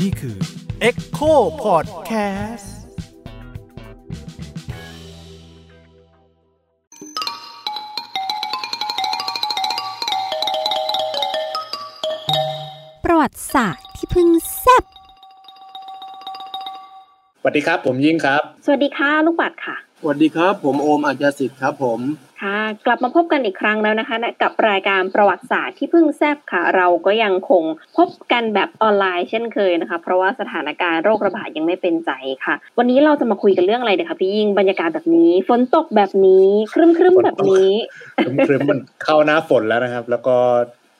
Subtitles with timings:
[0.00, 0.36] นี่คือ
[0.88, 1.32] Echo
[1.64, 2.68] Podcast
[13.04, 14.28] ประวัติศาสตร์ที่เพิ่ง
[14.58, 14.84] แซ่บ
[17.40, 22.00] สวัสดีครับ ผมยิ่งครับ สวัสดีค่ะ ลูกปัดค่ะ สวัสดีครับ ผมโอมอาจารย์สิทธิ์ครับผม
[22.40, 27.64] ค่ะกลับมาพบกันอีกครั้งแล้วนะคะ กับรายการประวัติศาสตร์ที่เพิ่งแซบค่ะ เราก็ยังคง
[27.96, 32.10] พบกันแบบออนไลน์เช่นเคยนะคะ เพราะว่าสถานการณ์โรคระบาดยังไม่เป็นใจ
[32.44, 37.70] ค่ะ วันนี้เราจะมาคุยกันเรื่องอะไรเดี๋ยวคะพี่ยิ่งบรรยากาศแบบนี้ ฝนตกแบบนี้ครึ้มครึ้มๆแบบนี้
[38.48, 40.36] ครึ้มๆมันเข้าหน้าฝนแล้วนะครับ แล้วก็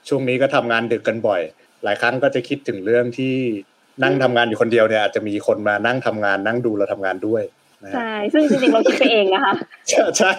[0.09, 1.41] ช่วงนี้ก็ทำงานดึกกันบ่อย
[1.85, 3.35] หลายครั้งก็จะคิดถึงเรื่องที่
[4.03, 7.60] นั่งทำงานอยู่คนเดียวเนี่ยอาจจะมีคนมานั่งทำงานนั่งดูเราทำงานด้วยนะฮะ
[7.95, 9.55] ใช่ซึ่งจริงๆเราคิดไปเองนะคะ
[9.89, 10.33] ใช่ใช่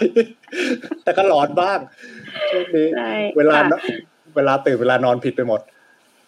[1.03, 1.79] แต่ก็หลอนบ้าง
[2.51, 3.79] ช่วงนี้ใช่เวลาค่ะ
[4.35, 5.59] เวลาตื่นเวลานอนผิดไปหมด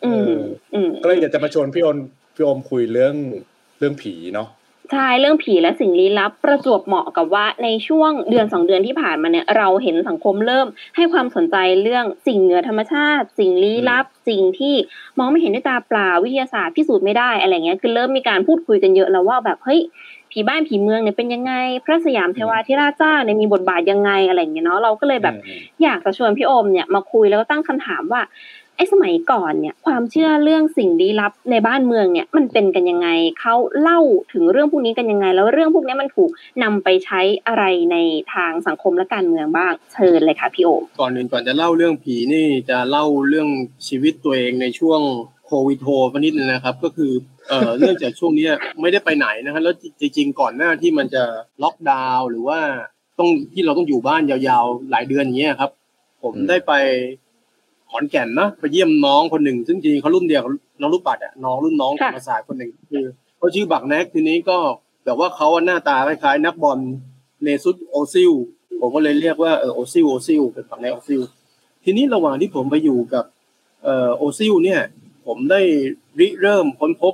[0.05, 0.39] อืม
[0.73, 1.97] อืมก็เลยอยากจะมาชวนพี่โอม
[2.35, 3.15] พี่โอมคุยเรื่อง
[3.79, 4.49] เรื่องผีเนาะ
[4.91, 14.75] ใช่เรื่องผีและสิ่งลี้ลับประจวบเหมาะกับว่าในช่วงเดือนสองเดือนที่ผ่านมาเนี่ยเราเห็นสังคมเริ่ม ให้ความสนใจเรื่องสิ่งเหนือธรรมชาติ สิ่งลี้ลับ สิ่งที่
[15.17, 19.81] มองไม่เห็นด้วยตาเปล่าวิทยาศาสตร์พิสูจน์ไม่ได้อะไรเงี้ยคือเริ่มมีการพูดคุยกันเยอะแล้วว่าแบบเฮ้ย
[20.33, 21.53] ผีบ้านผีเมืองเนี่ยเป็นยังไง
[21.85, 28.21] พระสยามเทวาธิราชเจ้าเนี่ยมีบทบาทยังไงอะไรเงี้ยเนาะเราก็เลยแบบอืมอยากจะชวนพี่โอมเนี่ยมาคุยแล้วก็ตั้งคำถามว่า
[28.77, 33.07] ไอ้สมัยก่อนเนี่ยความเชื่อเรื่องสิ่งลี้ลับในบ้านเมืองเนี่ยมันเป็นกันยังไง
[33.39, 33.99] เขาเล่า
[34.33, 36.29] ถึงเรื่องพวกนี้กันยังไง แล้วเรื่องพวกนี้มันถูก
[36.63, 37.97] นำไปใช้อะไรใน
[38.33, 43.49] ทางสังคมและการเมืองบ้างเชิญเลยค่ะพี่โอมก่อนอื่นก่อนจะเล่าเรื่องผีนี่จะเล่าเรื่อง
[43.87, 45.01] ชีวิตตัวเองในช่วง
[45.42, 47.11] โค วิดโทมานิดนึงนะครับ ก็คือ
[47.49, 48.47] เอ่อเนื่องจากช่วงนี้
[48.81, 51.23] ไม่ได้ไปไหนนะครับแล้วจริงๆก่อนหน้าที่มันจะ
[51.63, 52.59] ล็อกดาวน์หรือว่า
[53.19, 55.71] ต้องที่เราต้องอยู่บ้านยาวๆหลายเดือนอย่างเงี้ยครับ
[56.23, 56.73] ผมได้ไป
[57.89, 63.05] ขอนแก่นนะไปเยี่ยมน้องคนหนึ่ง ซึ่งจริงๆเขารุ่นเดียวกับน้องลูกปัดอะน้องรุ่นน้องธรรมศาสตร์คนหนึ่งคือ
[63.37, 64.57] เขาชื่อบักแน็กทีนี้ก็
[65.05, 66.79] แบบว่าเขาหน้าตาคล้ายๆนักบอล
[67.43, 68.31] เมซุตโอซิล
[68.79, 71.21] ผมก็เลยเรียกว่าเออโอซิลโอซิลเป็นบักแน็กโอซิล
[71.83, 73.25] ทีนี้ระหว่างที่ผมไปอยู่กับ
[73.83, 74.81] เออโอซิลเนี่ย
[75.27, 75.61] ผมได้
[76.19, 77.13] ริเริ่มค้นพบ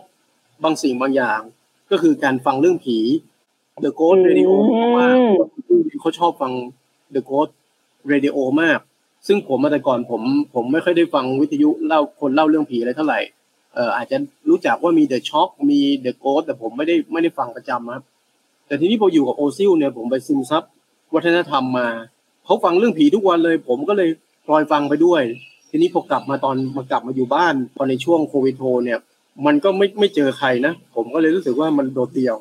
[0.63, 1.41] บางสิ่งบางอย่าง
[1.91, 2.97] ก็คือการฟังเรื่องผี
[3.83, 5.07] The Ghost Radio อืมเพราะว่า
[6.01, 6.51] เขาชอบฟัง
[7.15, 7.51] The Ghost
[8.11, 8.79] Radio มาก
[9.27, 10.21] ซึ่งผมมาแต่ก่อนผม
[10.53, 13.19] ผมไม่ค่อยได้ฟังวิทยุเล่าคนเล่าเรื่องผีอะไรเท่าไหร่
[13.75, 14.17] เอ่ออาจจะ
[14.49, 18.03] รู้จักว่ามี The Shock มี The Ghost แต่ผมไม่ได้ไม่ได้ฟังประจำครับ
[18.67, 20.63] แต่ทีนี้พออยู่กับโอซิลเนี่ยผมไปซึมซับ
[21.15, 21.87] วัฒนธรรมมา
[22.45, 24.09] เขาฟังเรื่องผีทุกวันเลย ผมก็เลย
[24.45, 25.21] พลอยฟังไปด้วย
[25.69, 28.99] ทีนี้พอกลับมาตอนมากลับมาอยู่บ้านตอในช่วงโควิดโทเนี่ย
[29.45, 32.37] มันก็ไม่ไม่เจอใครนะ ผมก็เลยรู้สึกว่ามันโดดเดี่ยว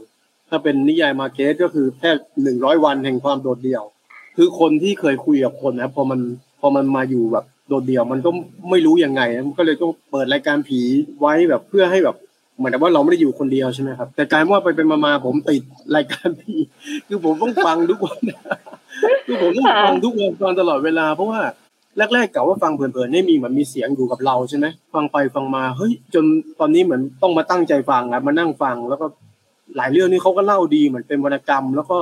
[0.48, 2.10] ถ้าเป็นนิยายมาเก็ตก็คือแค่
[2.42, 3.84] หนึ่งร้อยวันแห่งความโดดเดี่ยว
[4.36, 6.20] คือคนที่เคยคุยกับคนนะพอมัน
[6.60, 8.30] พอมันมาอยู่แบบโดดเดี่ยวมันก็
[8.70, 10.80] ไม่รู้ยังไงมันก็เลยต้องเปิดรายการผี
[11.20, 12.16] ไว้แบบเพื่อให้แบบ
[12.58, 15.62] เหมือนกับว่าเราไม่ได้อยู่คนเดียวใช่ไหมครับ แต่กลายว่าไปเป็นมาผมติด
[15.96, 16.54] รายการผี
[17.08, 18.20] คือผมต้องฟังทุกวัน
[19.26, 21.40] คือผมต้องฟังทุกวันตลอดเวลาเพราะว่า
[21.98, 26.24] แรกๆกะว่าฟังเพลินๆให้มีเหมือนมีเสียงอยู่กับเราใช่ไหมฟังไปฟังมาเฮ้ยจน
[26.60, 29.06] ตอนนี้เหมือนต้องมาตั้งใจฟังอะมานั่งฟังแล้วก็
[29.76, 31.98] หลายเรื่องนี้เขาก็เล่าดีเหมือนเป็นวรรณกรรม แล้วก็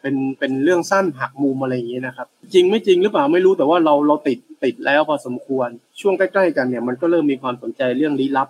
[0.00, 5.68] เป็นเป็นเรื่องสั้นหักมุมอะไรอย่างเงี้ยนะครับ จริงไม่จริงหรือเปล่าไม่รู้แต่ว่าเราเราติดติดแล้วพอสมควร
[6.00, 8.48] ช่วงใกล้ๆกันเนี่ยมันก็เริ่มมีความสนใจเรื่องลี้ลับ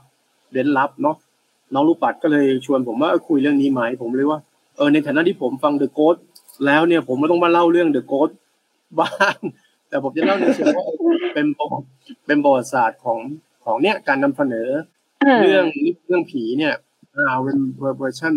[0.53, 1.17] เร้นลับเนาะ
[1.75, 4.41] น้องลูกปัดก็เลยชวนผมว่าคุยเรื่องนี้ไหมผมเลยว่า
[4.77, 6.17] เออในฐานะที่ผมฟังเดอะโก t
[6.67, 8.31] แล้วเนี่ยผมไม่ต้องมาเล่าเรื่องเดอะโก t
[9.01, 9.37] บ้าง
[9.89, 11.87] แต่ผมจะเล่าในเชิงว่าเออเป็นประวัติ
[12.27, 13.19] เป็นประวัติศาสตร์ของ
[13.65, 14.69] ของเนี่ยการนำเสนอ
[15.43, 15.67] เรื่อง
[16.07, 16.75] เรื่องผีเนี่ย
[17.17, 18.35] อ่าเป็นเวอร์ชัน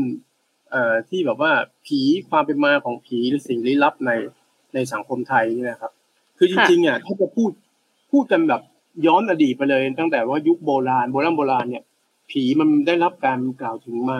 [0.71, 1.51] เอ่อที่แบบว่า
[1.87, 4.11] ผีความเป็นมาของผีหรือสิ่งลี้ลับใน
[4.73, 5.91] ในสังคมไทยนี่นะครับ
[6.37, 7.51] คือจริงๆอะถ้าจะพูด
[8.11, 8.61] พูดกันแบบ
[9.07, 11.83] ย้อนอดีตไปเลย ตั้งแต่ว่ายุคโบราณโบราณโบราณเนี่ย
[12.31, 14.19] ผีมันได้รับการกล่าวถึงมา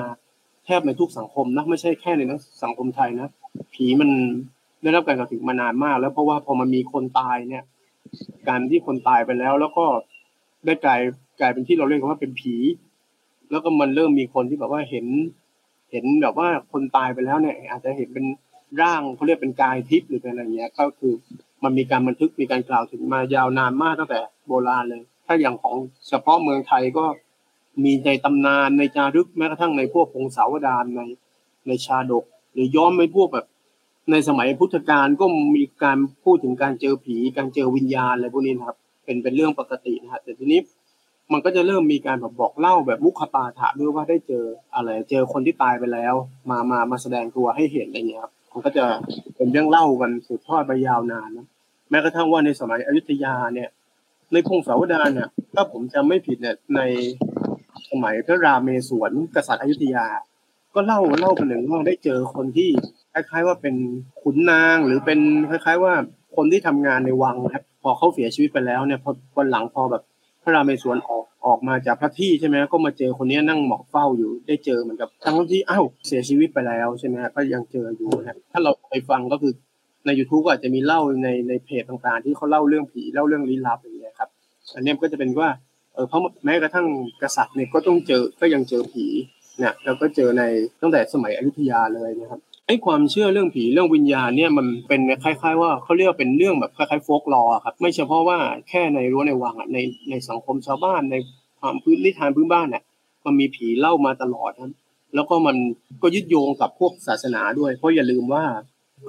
[0.65, 2.21] แทบในทุกสังคมนะไม่ใช่แค่ใน
[2.63, 3.29] สังคมไทยนะ
[3.75, 4.09] ผีมัน
[4.81, 7.63] ได้รับการกล่าวถึงมานานมาก แล้วเพราะว่าพอมันมีคนตายเนี่ย
[8.49, 9.85] การที่คนตายไปแล้ว แล้วก็
[10.65, 11.01] ได้กลาย
[11.39, 12.55] กลายเป็นที่เราเรียกว่าเป็นผี
[13.51, 15.05] แล้วก็มันเริ่มมีคนที่แบบว่าเห็น
[15.91, 18.25] เห็นแบบว่าคนตายไปแล้วเนี่ย อาจจะเห็นเป็น
[18.81, 21.13] ร่างเขาเรียกเป็นกายทิพย์หรือเป็นอะไรเงี้ย ก็คือ
[21.63, 25.75] มันมีการบันทึกมีการกล่าวถึงมายาวนานมากตั้งแต่โบราณเลย ถ้าอย่างของ
[26.07, 27.05] เฉพาะเมืองไทยก็
[27.84, 31.01] มีในตำนานในจารึกแม้กระทั่งในพวกพงศาวดารใน
[31.67, 33.45] ในชาดก หรือย้อนไปพวกแบบ
[34.09, 35.25] ในสมัยพุทธกาลก็
[35.55, 40.59] มีการพูดถึงการเจอผี การเจอวิญญาณอะไรพวกนี้นะครับ เป็นเป็นเรื่องปกตินะฮะแต่ทีนี้
[41.31, 44.45] มันก็จะเริ่มมีการแบบบอกเล่าแบบมุขปาฐะด้วยว่าได้เจอ
[44.75, 46.13] อะไร เจอคนที่ตายไปแล้ว
[46.49, 48.85] มามามาแสดงตัวให้เห็นอะไรเงี้ยครับมันก็จะ
[49.35, 51.47] เป็นเรื่องเล่ากันสืบทอดไปยาวนานนะ
[51.89, 53.69] แม้กระทั่งว่าในสมัยอยุธยาเนี่ย
[54.33, 56.81] ในพงศาวดารเนี่ยถ้าผมจำไม่ผิดเนี่ยใน
[57.89, 60.05] สมัยพระรามเมศวรกษัตริย์อยุธยา
[60.76, 62.70] ก็เล่าเล่ากันหนึ่งว่าได้เจอคนที่
[63.14, 63.76] คล้ายๆว่าเป็น
[64.22, 65.20] ขุนนางหรือเป็น
[65.50, 65.94] คล้าย ๆ ว่า
[66.35, 70.03] คนที่ทำงานในวังครับพอเขาเสียชีวิตไปแล้วเนี่ยพอวันหลังพอแบบ
[70.44, 79.53] พระรามเมศวรออกออกมาจากพระที่ใช่ไหมก็มาเจอคนนี้นั่งหมอกเฝ้าอยู่ได้เจอเหมือนกับทั้งที่อ้าวเสียชีวิตไปแล้วใช่ไหมก็ยังเจออยู่นะถ้าเราไปฟังก็คือ
[80.06, 84.29] ใน YouTube ก็อาจจะมีเล่าในในเพจต่างๆ ที่เขาเล่าเรื่องผีเล่าเรื่องลี้ลับอย่างเงี้ยครับ
[84.76, 85.50] อันนี้ก็จะเป็นว่า
[85.94, 86.88] เออเพราะแม้กระทั่ง
[87.22, 89.06] กษัตริย์เนี่ยก็ต้องเจอก็ยังเจอผี
[89.61, 90.43] เนี่ยแล้วก็เจอใน
[90.81, 98.37] ตั้งแต่สมัยอยุธยาเลยนะครับไอ้ความเชื่อเรื่องผีเรื่องวิญญาณเนี่ยมันเป็นคล้าย ๆ ว่าเขาเรียกเป็นเรื่องแบบคล้ายๆโฟกลอครับไม่เฉพาะว่า
[98.69, 99.78] แค่ในรั้วในวังอะใน
[100.09, 101.16] ในสังคมชาวบ้านใน
[101.59, 102.84] ความพื้นนิทานพื้นบ้านเนี่ย
[103.25, 104.72] มันมีผีเล่ามาตลอดครับ
[105.16, 105.58] แล้วก็มัน
[106.02, 108.43] ก็ยึดโยงกับพวกศาสนาด้วย เพราะอย่าลืมว่า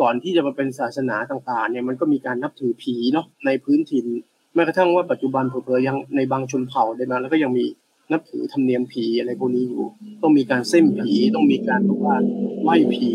[0.00, 4.06] ก่อนที่จะมาเป็นศาสนาต่างๆเนี่ยมันก็มีการนับถือผีเนาะในพื้นถิ่น
[4.54, 7.64] แม้กระทั่งว่าปัจจุบันเผลอๆยังในบางชนเผ่าได้มาแล้วก็ยังมี
[8.10, 9.84] นับถือธรรมเนียมผีอะไรพวกนี้อยู่
[10.22, 12.16] ต้องมีการเส้นผีต้องมีการบอกว่า
[12.62, 13.08] ไหว้ผี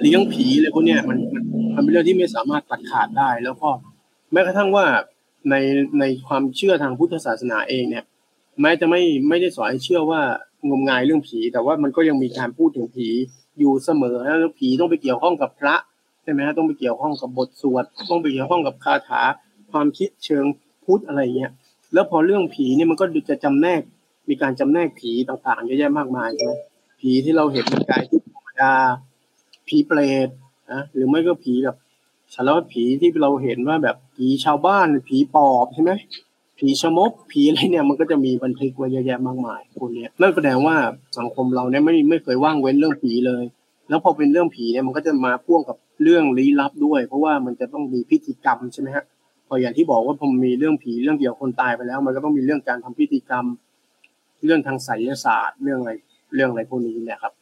[0.00, 1.44] เลี้ยงผีอะไรพวกเนี้ยมันมัน
[1.74, 3.68] มันเป็นเรื่องที่ไม่สามารถตัดขาดได้ แล้วก็
[4.32, 4.84] แม้กระทั่งว่า
[5.50, 5.54] ใน
[6.00, 8.04] ในความเชื่อทางพุทธศาสนาเองเนี่ย
[8.60, 10.20] แม้จะไม่ไม่ได้สอนให้เชื่อว่า
[10.68, 13.08] งมงายเรื่องผี แต่ว่ามันก็ยังมีการพูดถึงผี
[13.58, 15.74] อยู่เสมอแล้วผีต้องไปเกี่ยวข้องกับพระ
[16.22, 19.22] ใช่ไหมฮะต้องไปเกี่ยวข้องกับบทสวดต้องไปเกี่ยวข้องกับคาถา
[19.72, 20.44] ความคิดเชิง
[20.84, 21.52] พุทธอะไรเงี้ย
[21.94, 23.80] แล้วพอเรื่องผีเนี่ยมันก็จะจำแนก
[24.28, 26.52] มีการจำแนกผีต่างๆเยอะแยะมากมายใช่ไหม
[27.00, 28.72] ผีที่เราเห็นเป็นกายที่ธรรมดา
[29.68, 30.28] ผีเปรต
[30.72, 31.76] นะหรือไม่ก็ผีแบบ
[32.34, 35.92] สารพัดผีที่เราเห็นว่าแบบผีชาวบ้านผีปอบใช่ไหม
[36.58, 40.76] ผีชะมกผีอะไรเนี่ยมันก็จะมีบันทึกไว้เยอะแยะมากมายคนเนี้ยนั่นแสดงว่า
[41.18, 43.44] สังคมเราเนี่ยไม่ไม่เคยว่างเว้นเรื่องผีเลย
[43.88, 49.04] แล้วพอเป็นเรื่องผีเนี่ยมันก็จะมาพ่วงกับเรื่องลี้ลับด้วย เพราะว่ามันจะต้องมีพิธีกรรมใช่ไหมฮะ
[49.48, 53.44] พออย่างที่บอกว่าผมมีเรื่องผีเรื่องเกี่ยวคนตายไปแล้ว มันก็ต้องมีเรื่องการทำพิธีกรรม
[54.44, 55.92] เรื่องทางไสยศาสตร์ เรื่องอะไร
[56.34, 57.32] เรื่องอะไรพวกนี้เนี่ยครับ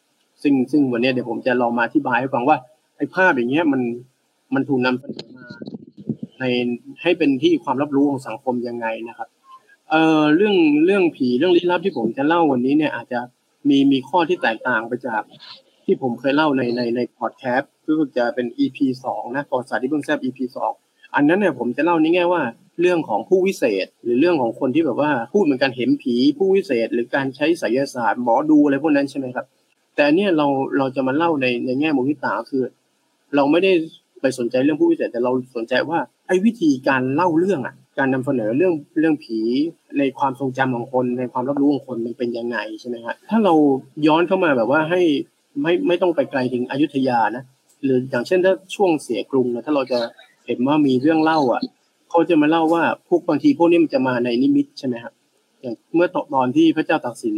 [0.42, 2.56] ซึ่งซึ่งวันนี้เดี๋ยวผมจะลองมาอธิบายให้ฟังว่า
[2.96, 3.82] ไอ้ภาพอย่างเงี้ยมัน
[4.54, 5.46] มันถูกนำเสนอมา
[6.40, 6.44] ใน
[7.02, 9.28] ให้เป็นที่ความรับรู้ของสังคมยังไงนะครับ
[9.90, 13.20] เอ่อเรื่องเรื่องผีเรื่องลี้ลับที่ผมจะเล่าวันนี้เนี่ยอาจจะ
[13.68, 15.22] มีมีข้อที่แตกต่างไปจาก
[15.84, 20.72] ที่ผมเคยเล่าในในในพอดแคสต์ก็จะเป็น EP สองนะประวัติศาสตร์ที่เพิ่งแซบ EP สอง
[21.14, 22.42] อันนั้นเนี่ยผมจะเล่าในแง่ว่า
[22.80, 29.46] เรื่องของผู้วิเศษ หรือเรื่องของคนที่แบบว่าพูดเหมือนกันเห็นผีผู้วิเศษ หรือการใช้ไสยศาสตร์หมอดูอะไรพวกนั้นใช่ไหมครับ
[29.96, 30.46] แต่เนี่ยเรา
[30.78, 32.62] เราจะมาเล่าในในแง่มุมที่ต่างคือ
[33.36, 33.72] เราไม่ได้
[34.20, 35.98] ไปสนใจเรื่องผู้วิเศษแต่เราสนใจว่า
[36.28, 39.38] ไอ้วิธีการเล่าเรื่องอะการนำเสนอเรื่องเรื่องผี
[39.98, 43.54] ในความทรงจำของคน ในความรับรู้ของคนมันเป็นยังไงใช่ไหมครับถ้าเรา
[44.06, 45.00] ย้อนเข้ามาแบบว่าให้
[45.62, 47.44] ไม่ไม่ต้องไปไกลถึงอยุธยานะ
[47.84, 49.98] หรืออย่างเช่นถ้าช่วงเสียกรุงนะถ้าเราจะ
[50.46, 51.62] เห็นว่ามีเรื่องเล่าอะ
[52.10, 55.12] เขาจะมาเล่าว่าพวกบางทีพวกนี้มันจะมาในนิมิตใช่ไหมครับ
[55.60, 57.36] อย่างเมื่อตอนที่พระเจ้าตากสิน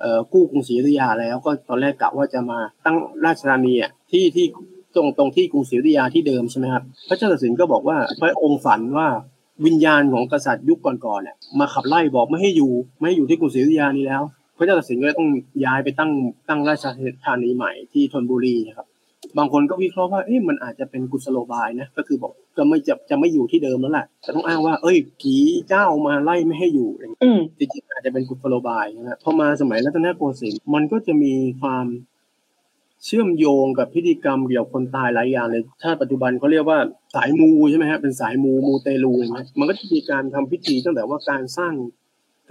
[0.00, 4.46] เอ่อกู้กรุงศรีอยุธยาแล้วก็ตอนแรกกะว่าจะมาตั้งราชธานีอะที่ที่
[4.94, 9.08] ตรงตรงที่กรุงศรีอยุธยาที่เดิมใช่ไหมครับพระเจ้าตากสินก็บอกว่าพระองค์ฝันว่า
[9.66, 14.22] วิญญาณของกษัตริย์ยุคก่อนๆเนี่ยมาขับไล่บอกไม่ให้อยู่ไม่ให้อยู่ที่กรุงศรีอยุธยานี้แล้ว
[14.58, 15.28] พระเจ้าตากสินก็เลยต้อง
[15.64, 16.12] ย้ายไปตั้ง
[16.48, 16.84] ตั้งราช
[17.24, 18.86] ธานีใหม่ที่ธนบุรีนะครับ
[19.38, 25.34] บางคนก็วิเคราะห์ว่าเอ๊ะมันอาจจะเป็นกุศโลบายนะก็คือบอกก็ไม่จะจะไม่อยู่ที่เดิมแล้วแหละแต่ต้องอ้างว่า เอ้ยผี
[25.68, 31.86] เจ้ามาไล่ไม่ให้อยู่อะไรอย่างเงี้ยอืมจริงๆอาจจะเป็นกุศโลบายนะฮะพอมาสมัยรัตนโกสินทร์มันก็จะมีความ
[33.04, 36.78] เชื่อมโยงกับพิธีกรรมเกี่ยวกับคนตายหลายอย่างเลยถ้าปัจจุบันเขาเรียกว่า
[37.14, 41.74] สายมูใช่ไหมฮะเป็นสายมูมูเตลูอย่างเงี้ยมันก็จะมีการทำพิธีตั้งแต่ว่าการสร้าง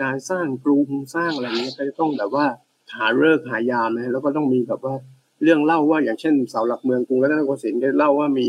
[0.02, 2.46] การสร้างกรุงสร้างอะไรเงี้ยก็จะต้องแบบว่า
[2.94, 4.96] หาฤกษ์หายามนะแล้วก็ต้องมีแบบว่า
[5.44, 8.48] เรื่องเล่าว่าอย่างเช่นเสาหลักเมืองกรุงรัตนโกสินทร์เล่าว่ามี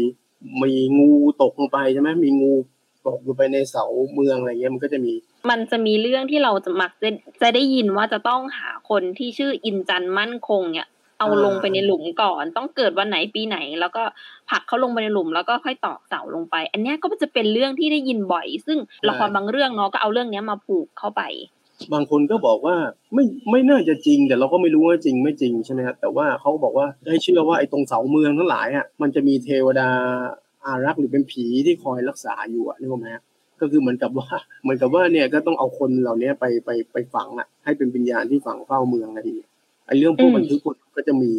[0.62, 1.10] มีงู
[1.42, 2.52] ตกลงไปใช่ไหมมีงู
[3.06, 3.84] ตกลงไปในเสา
[4.14, 5.12] เมืองอะไรเงี้ยมันก็จะมี
[5.50, 7.10] มันจะมีเรื่องที่เราจะมักจะ
[7.42, 14.02] จะได้ยินว่าจะต้องหาคนที่ชื่ออินจันมั่นคงเนี่ยเอาลงไปในหลุมก่อน ต้องเกิดวันไหนปีไหน แล้วก็
[14.50, 21.22] ผลักเขาลงไปในหลุมแล้วก็ค่อยตอกเสาลงไป อันนี้ก็จะเป็นเรื่องที่ได้ยินบ่อย ซึ่งละครบางเรื่องเนาะก็เอาเรื่องเนี้ยมาผูกเข้าไป
[21.92, 22.76] บางคนก็บอกว่า
[23.14, 29.90] ไม่ไม่น่าจะจริงแต่เราก็ไม่รู้ว่าจริงไม่จริงใช่ไหมครับแต่ว่าเขาบอกว่าให้เชื่อว่าไอ้ตรงเสาเมืองทั้งหลายอะมันจะมีเทวดา
[30.64, 33.22] อารักษ์หรือเป็นผีที่คอยรักษาอยู่อะนึกออกไหมฮะ
[33.60, 34.28] ก็คือเหมือนกับว่า
[34.62, 39.50] เหมือนกับว่าเนี่ยก็ต้องเอาคนเหล่านี้ไปไปไปฝังอะ ให้เป็นวิญญาณที่ฝังเฝ้าเมืองอะไรอย่างเงี้ย
[39.86, 41.32] ไอ้เรื่องพวกบันทึกพวกนี้ก็จะมี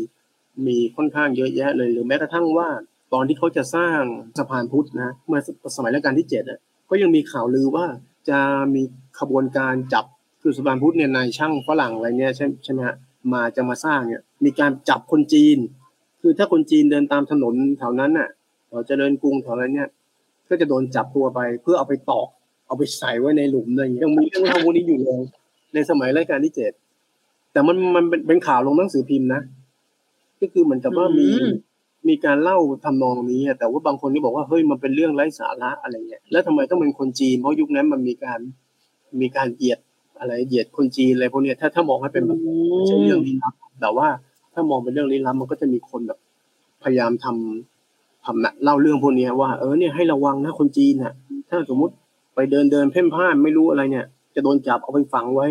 [0.68, 2.68] มีค่อนข้างเยอะแยะเลยหรือแม้กระทั่งว่า
[3.14, 4.00] ตอนที่เขาจะสร้าง
[4.38, 5.40] สะพานพุทธนะเมื่อ
[5.76, 7.86] สมัยรัชกาลที่เจ็ดอะก็ยังมีข่าวลือว่า
[8.30, 8.40] จะ
[8.76, 8.82] มี
[9.20, 10.06] ขบวนการจับ
[10.48, 12.96] คือสะพานพุทธเนี่ยนายช่างฝรั่งอะไรเนี่ยใช่ใช่ไหมฮะ
[13.34, 15.58] มาจะมาสร้างเนี่ยมีการจับคนจีน
[16.22, 18.30] คือถ้าคนจีนเดินตามถนนแถวนั้นน่ะ
[18.68, 19.90] แถวเจริญกรุงแถวนั้นเนี่ย
[20.50, 22.28] ก็จะโดนจับตัวไปเพื่อเอาไปตอก
[22.68, 25.22] เอาไปใส่ไว้ในหลุมอะไรอย่างเงี้ยยังมีเรื่องเล่าพวกนี้อยู่เลย
[25.74, 26.72] ในสมัยรัชกาลที่เจ็ด
[27.52, 29.42] แต่มันมันเป็นเป็นข่าวลงหนังสือพิมพ์นะ
[30.42, 31.52] ก็คือเหมือนกับว่ามีอืม
[32.08, 38.40] มีการเล่าทำนองนี้อะแต่ว่าบางคนก็บอกว่าเฮ้ยมันเป็นเรื่องไร้สาระอะไรเงี้ยแล้วทำไมต้องเป็นคนจีนเพราะยุคนั้นมันมีการ
[39.22, 39.80] มีการเหยียด
[40.20, 42.40] อะไรเหยียดคนจีนอะไรพวกเนี้ยถ้าถ้ามองให้เป็นแบบ
[42.72, 44.08] ไม่ใช่เรื่องลี้ลับแต่ว่า
[44.54, 46.20] ถ้ามองเป็นเรื่องลี้ลับมันก็จะมีคนแบบ
[46.84, 51.14] พยายามทำทำนะเล่าเรื่องพวกเนี้ยว่าเออเนี่ยให้ระวังนะคนจีนน่ะ
[51.50, 51.94] ถ้าสมมุติ
[52.36, 54.06] ไปเดินเดินเพ่นพ่านไม่รู้อะไรเนี่ย
[54.36, 55.48] จะโดนจับเอาไปฝังไว้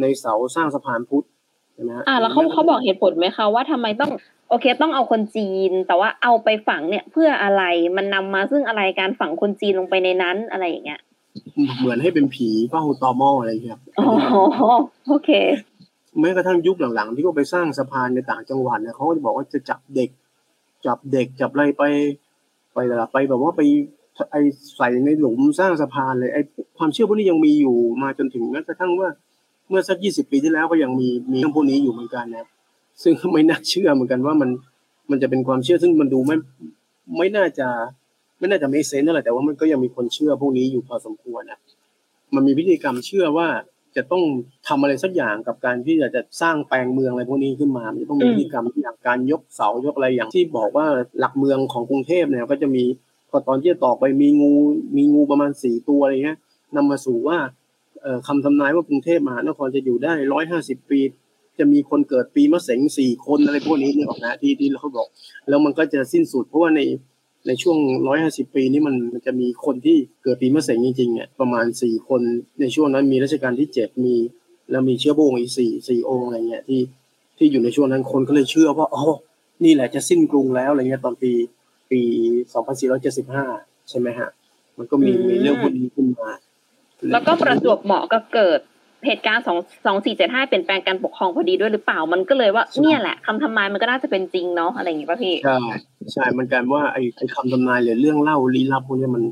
[0.00, 1.26] ในเสาสร้างสะพานพุทธ
[1.74, 4.10] ใช่ไหมฮะอ่าแล้วเขาเขาบอกเหตุผลไหมคะว่าทำไมต้อง
[4.50, 7.62] โอเคต้องเอาคนจีน แต่ว่าเอาไปฝังเนี่ยเพื่ออะไร
[7.96, 11.00] มันนำมาซึ่งอะไรการฝังคนจีนลงไปในนั้นอะไรอย่างเงี้ย
[11.78, 14.10] เหมือนให้เป็นผีเฝ้าตอหม้ออะไรอย่างเงี้ยครับอ๋อ
[15.08, 15.30] โอเค
[16.20, 20.10] แม้กระทั่งยุคหลังๆ ที่เขาไปสร้างสะพานในต่างจังหวัดเนี่ยเขาก็จะบอกว่าจะจับเด็ก
[20.86, 21.82] จับเด็กจับอะไรไป
[22.74, 23.60] ไปอะไรไปแบบว่าไป
[24.30, 24.36] ไอ
[24.76, 26.38] ใส่ในหลุมสร้างสะพานเลยไอ
[26.78, 29.08] ความเชื่อพวกนี้ยังมีอยู่มาจนถึงแม้กระทั่งว่า
[29.68, 32.48] เมื่อสักยี่สิบปีที่แล้วก็ยังมีมีเรื่องพวกนี้อยู่เหมือนกันนะครับ
[33.02, 34.50] ซึ่งก็ไม่น่าเชื่อเหมือนกันว่ามัน
[35.10, 36.36] มันจะเป็นความเชื่อซึ่งมันดูไม่
[37.16, 37.68] ไม่น่าจะ
[38.40, 41.58] ไม่น่าจะไม่เซนเท่าไหร่แต่ว่ามันก็ยังมีคนเชื่อพวกนี้อยู่พอสมควรนะ
[42.34, 43.48] มันมีพิธีกรรมเชื่อว่า
[43.96, 44.22] จะต้อง
[44.68, 50.86] ทำอะไรสักอย่างกับการที่จะจะสร้างแปลงเมืองอะไรพวกนี้ขึ้นมามันจะต้องมีพิธีกรรมอย่างการยกเสายกอะไรอย่างที่บอกว่า
[51.18, 52.84] หลักเมืองของกรุงเทพเนี่ยก็จะมี
[53.30, 54.52] พอตอนที่จะตอกไปมีงู
[54.96, 56.38] มีงูประมาณสี่ตัวอะไรเงี้ย
[56.76, 57.38] นำมาสู่ว่า
[58.02, 61.00] เอ่อคำทำนายว่ากรุงเทพมหานครจะอยู่ได้ร้อยห้าสิบปี
[61.58, 65.06] จะมีคนเกิดปีมะเสงสี่คนอะไรพวกนี้นึกออกนะที่ที่เขาบอก
[65.48, 66.80] แล้วมันก็จะสิ้นสุดเพราะว่าใน
[67.46, 72.20] ในช่วงร้อยห้าสิบปีนี้มันมันจะมีคนที่เกิดปีมะเสงจริงๆเนี่ยประมาณสี่คน
[72.60, 74.14] ในช่วงนั้นมีรัชกาลที่เจ็ดมี
[74.70, 76.80] แล้วมีเชื้อพระวงอีกสี่สี่องค์อะไรเงี้ยที่
[77.38, 79.02] ที่อยู่ในช่วงนั้นคนก็เลยเชื่อว่าอ๋อ
[79.64, 81.32] นี่แหละจะสิ้นกรุงแล้วอะไรเงี้ยตอนปี
[81.90, 82.00] ปี
[82.52, 83.44] สองพันสี่ร้อยเจ็ดสิบห้า
[83.88, 84.28] ใช่ไหมฮะ
[84.78, 86.30] มันก็มีมมีเรื่องพวกนี้ขึ้นมา
[87.12, 88.60] แล้วก็ประจวบเหมาะกับเกิด
[89.06, 95.56] เหตุการณ์สองสองสี่เจ็ดห้าเปลี่ยนแปลงการปกครองพอดีด้วยหรือเปล่ามันก็เลยว่าเนี่ยแหละคำทำนายมันก็น่าจะเป็นจริงเนาะอะไรอย่างงี้ป่ะพี่ใช่
[96.12, 99.24] ใช่มันกลารว่าไอ้ไอ้คำทำนายหรือเรื่องเล่าลี้ลับพวกเนี้ยมัน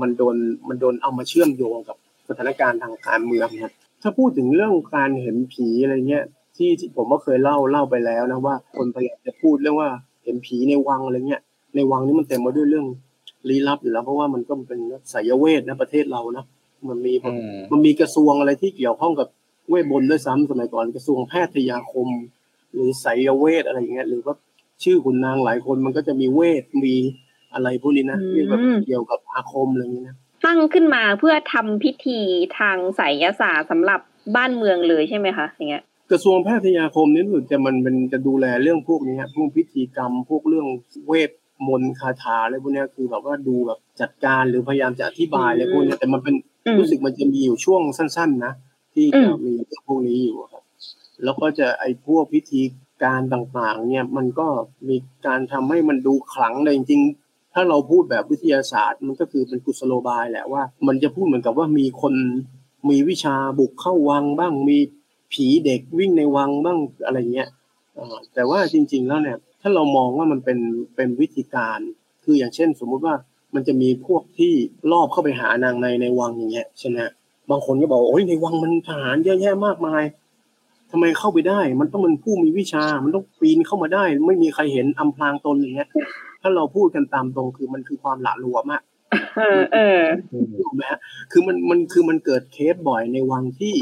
[0.00, 0.36] มันโดน
[0.68, 1.96] มันโดนเอามาเชื่อมโยงกับ
[2.28, 6.24] สถานการณ์ทางการเมืองครับถ้าพูดถึงเรื่องการเห็นผีอะไรเงี้ย
[6.56, 9.88] ที่ที่ผมก็เคยเล่าเล่าไปแล้วนะว่าคนพยายามจะพูดเรื่องว่า
[10.24, 11.42] เห็นผีในวังอะไรเงี้ย
[11.74, 12.86] ในวังนี่มันเต็มไปด้วยเรื่อง
[13.48, 14.80] ลี้ลับอยู่แล้วเพราะว่ามันก็เป็น
[15.12, 16.44] สายเวทนะประเทศเรานะ
[16.88, 19.28] มันมีอืมมันมีกระทรวงอะไรที่เกี่ยวข้องกับ
[19.68, 22.08] เวทมนต์ด้วยซ้ำสมัยก่อนกระทรวงแพทยาคม
[22.72, 24.34] หรือไสยเวทอะไรอย่างเงี้ยหรือว่า
[24.84, 26.94] ชื่อขุนนางหลายคนมันก็จะมีเวทมี
[27.54, 32.18] อะไรพวกนี้นะอืมที่แบบเกี่ยวกับอาคมอะไรอย่างเงี้ยนะตั้งขึ้นมาเพื่อทำพิธี
[32.58, 34.00] ทางไสยศาสตร์สำหรับ
[34.36, 40.66] บ้านเมืองเลยใช่ไหมคะอย่างเงี้ยกระทรวงแพทยาคมนี่รู้สึกจะมันเป็นจะดูแลเรื่องพวกนี้ฮะพวกพิธีกรรม พวกเรื่อง
[41.06, 41.30] เวท
[41.68, 48.52] มนต์คาถาอะไรพวกเนี้ยคือแบบว่าดูแบบจัดการหรือพยายามจะอธิบายอะไรพวกเนี้ยแต่มันเป็นอืม รู้สึกมันจะมีอยู่ช่วงสั้น ๆ นะ
[48.94, 50.64] ที่อืจะมมีเรื่องพวกนี้อยู่อะครับ
[51.24, 52.62] แล้วก็จะไอ้พวกพิธี
[53.04, 54.46] การต่างๆ เนี่ยมันก็
[54.88, 62.14] มีการทำให้มันดูขลังเลยจริงๆ ถ้าเราพูดแบบวิทยาศาสตร์ มันก็คือเป็นกุศโลบายแหละว่า มันจะพูดเหมือนกับว่ามีคน
[62.90, 64.78] มีวิชาบุกเข้าวังบ้าง มี
[65.32, 67.48] ผีเด็กวิ่งในวังบ้างอะไรเงี้ย
[67.96, 70.58] อ่าแต่ว่าจริง ๆ แล้วเนี่ย ถ้าเรามองว่ามันเป็น
[70.96, 71.78] เป็นวิธีการ
[72.24, 73.14] คืออย่างเช่น สมมุติว่า
[73.54, 74.52] มันจะมีพวกที่
[74.92, 77.12] ลอบเข้าไปหานางในในวังอย่างเงี้ยใช่ไหมฮะ
[77.50, 80.02] บางคนก็บอกโอ้ยในวังมันทหารเยอะแยะมากมาย
[80.90, 85.88] ทำไมเข้าไปได้ มันต้องเป็นผู้มีวิชา มันต้องปีนเข้ามาได้ ไม่มีใครเห็นอำพรางตนอย่างเงี้ย
[86.42, 88.82] ถ้าเราพูดกันตามตรงคือมันคือความหละหลวมอะ
[89.38, 90.00] เออเออ
[90.60, 90.98] ถูกไหมฮะ
[91.32, 93.74] คือมันมันคือมันเกิดเคสบ่อยในวังที่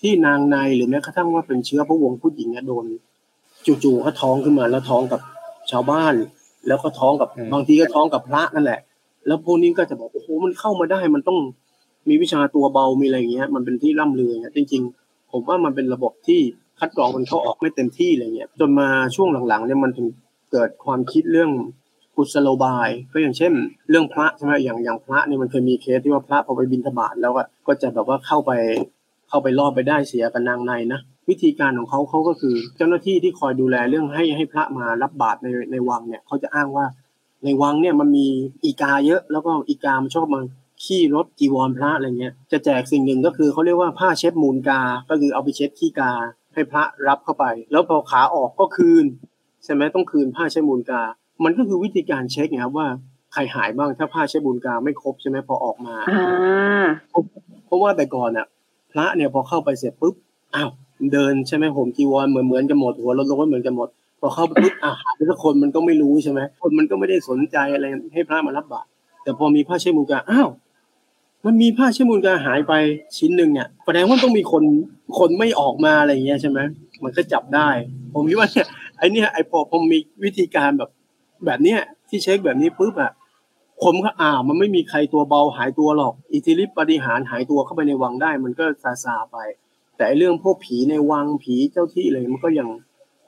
[0.00, 2.86] ที่นางในหรือแม้กระทั่งว่าเป็นเชื้อพระวงศ์ผู้หญิงอะโดน
[3.66, 5.20] จู่ๆก็ท้องขึ้นมาแล้วท้องกับ
[5.70, 6.14] ชาวบ้าน
[6.68, 8.80] แล้วก็ท้องกับอืมบางทีก็ท้องกับพระนั่นแหละ
[9.26, 11.38] แล้วพวกนี้ก็จะบอกโอ้โหมันเข้ามาได้มันต้อง
[12.08, 16.40] มีวิชาตัวเบามีอะไรอย่างเงี้ย มันเป็นที่ร่ำลืออย่างเงี้ยจริง ๆ ผมว่ามันเป็นระบบที่
[16.78, 20.06] คัดกรองมันเข้าออกไม่เต็มที่อะไรเงี้ยจนมาช่วงหลังๆเนี่ยมันถึง
[20.52, 21.50] เกิดความคิดเรื่อง
[22.16, 23.52] กุศโลบาย ก็อย่างเช่น
[23.90, 28.52] เรื่องพระใช่ไหมอย่างอย่างพระนี่มันเคยมีเคสที่ว่าพระพอไปบิณฑบาตแล้วก็ก็จะแบบว่าเข้าไป
[29.34, 36.86] เข้าไปรอดไปได้เสียกับนางในนะวิธีการของเขาเขาก็คือ เจ้าหน้าที่ที่คอยดูแลเรื่องให้ให้พระมารับบาตรในในวังเนี่ยเขาจะอ้างว่า
[37.44, 38.26] ในวังเนี่ยมันมี
[38.64, 40.40] อีกาเยอะ แล้วก็อีกามันชอบมา
[40.84, 46.12] ขี้รถจีวรพระอะไรเงี้ยจะแจกสิ่งหนึ่งก็คือเขาเรียกว่าผ้าเช็ดมูลกา ก็คือเอาไปเช็ดขี้กา
[46.54, 49.04] ให้พระรับเข้าไป แล้วพอขาออกก็คืน
[49.64, 51.02] ใช่ไหมต้องคืนผ้าเช็ดมูลกา
[51.44, 52.88] มันก็คือวิธีการเช็คไงครับว่า
[53.32, 56.86] ใครหายบ้างถ้าผ้าเช็ดมูลกาไม่ครบใช่ไหมพอออกมาอ่า
[57.66, 58.46] เพราะว่าแต่ก่อนอะ
[58.94, 60.14] พระเนี่ยพอเข้าไปเสร็จปุ๊บ
[60.54, 60.70] อ้าว
[61.12, 63.88] เดินใช่ไหมผมจีวรเหมือนเหมือนกันหมดหัวโล้นๆเหมือนกันหมด
[64.20, 68.88] พอเข้าไปปุ๊บอ่าหายไปสักคนมันก็ไม่รู้ใช่ไหมคนมันก็ไม่ได้สนใจอะไรให้พระมารับบาตร
[69.22, 70.48] แต่พอมีผ้าเช็ดมูลกาอ้าว
[71.44, 72.72] มันมีผ้าเช็ดมูลกาหายไป
[73.16, 74.64] ชิ้นหนึ่งเนี่ยแสดงว่าต้องมีคน
[75.18, 76.58] คนไม่ออกมาอะไรอย่างเงี้ยใช่ไหม
[77.04, 77.68] มันก็จับได้
[78.14, 78.66] ผมคิดว่าเนี่ย
[78.98, 80.90] ไอ้เนี่ยไอ้พอผมมีวิธีการแบบ
[81.44, 83.10] แบบเนี้ยที่เช็คแบบนี้ปุ๊บอะ
[83.82, 89.38] ผมก็อ่ามันไม่มีใครตัวเบาหายตัวหรอก อิทธิฤทธิปฏิหารหายตัวเข้าไปในวังได้ มันก็ซาซาไป
[89.96, 92.68] แต่ไอเรื่องพวกผีในวังผีเจ้าที่เลยมันก็ยัง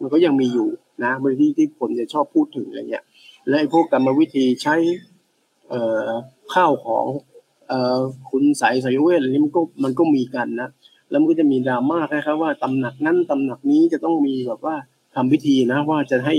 [0.00, 0.68] มันก็ยังมีอยู่
[1.04, 3.04] นะบางที่ที่ผมจะชอบพูดถึงอะไรเงี้ย
[3.48, 4.74] และไอ้พวกกรรมวิธีใช้
[5.68, 6.08] เอ่อ
[6.54, 7.06] ข้าวของ
[7.68, 7.98] เอ่อ
[8.30, 10.68] คุณใสยสายเวทอะไรนี้มันก็มันก็มีกันนะ
[11.10, 14.76] แล้วมันก็จะมีดราม่าคล้ายๆว่าตำหนักนั้นตำหนักนี้จะต้องมีแบบว่า
[15.14, 16.34] ทำพิธีนะว่าจะให้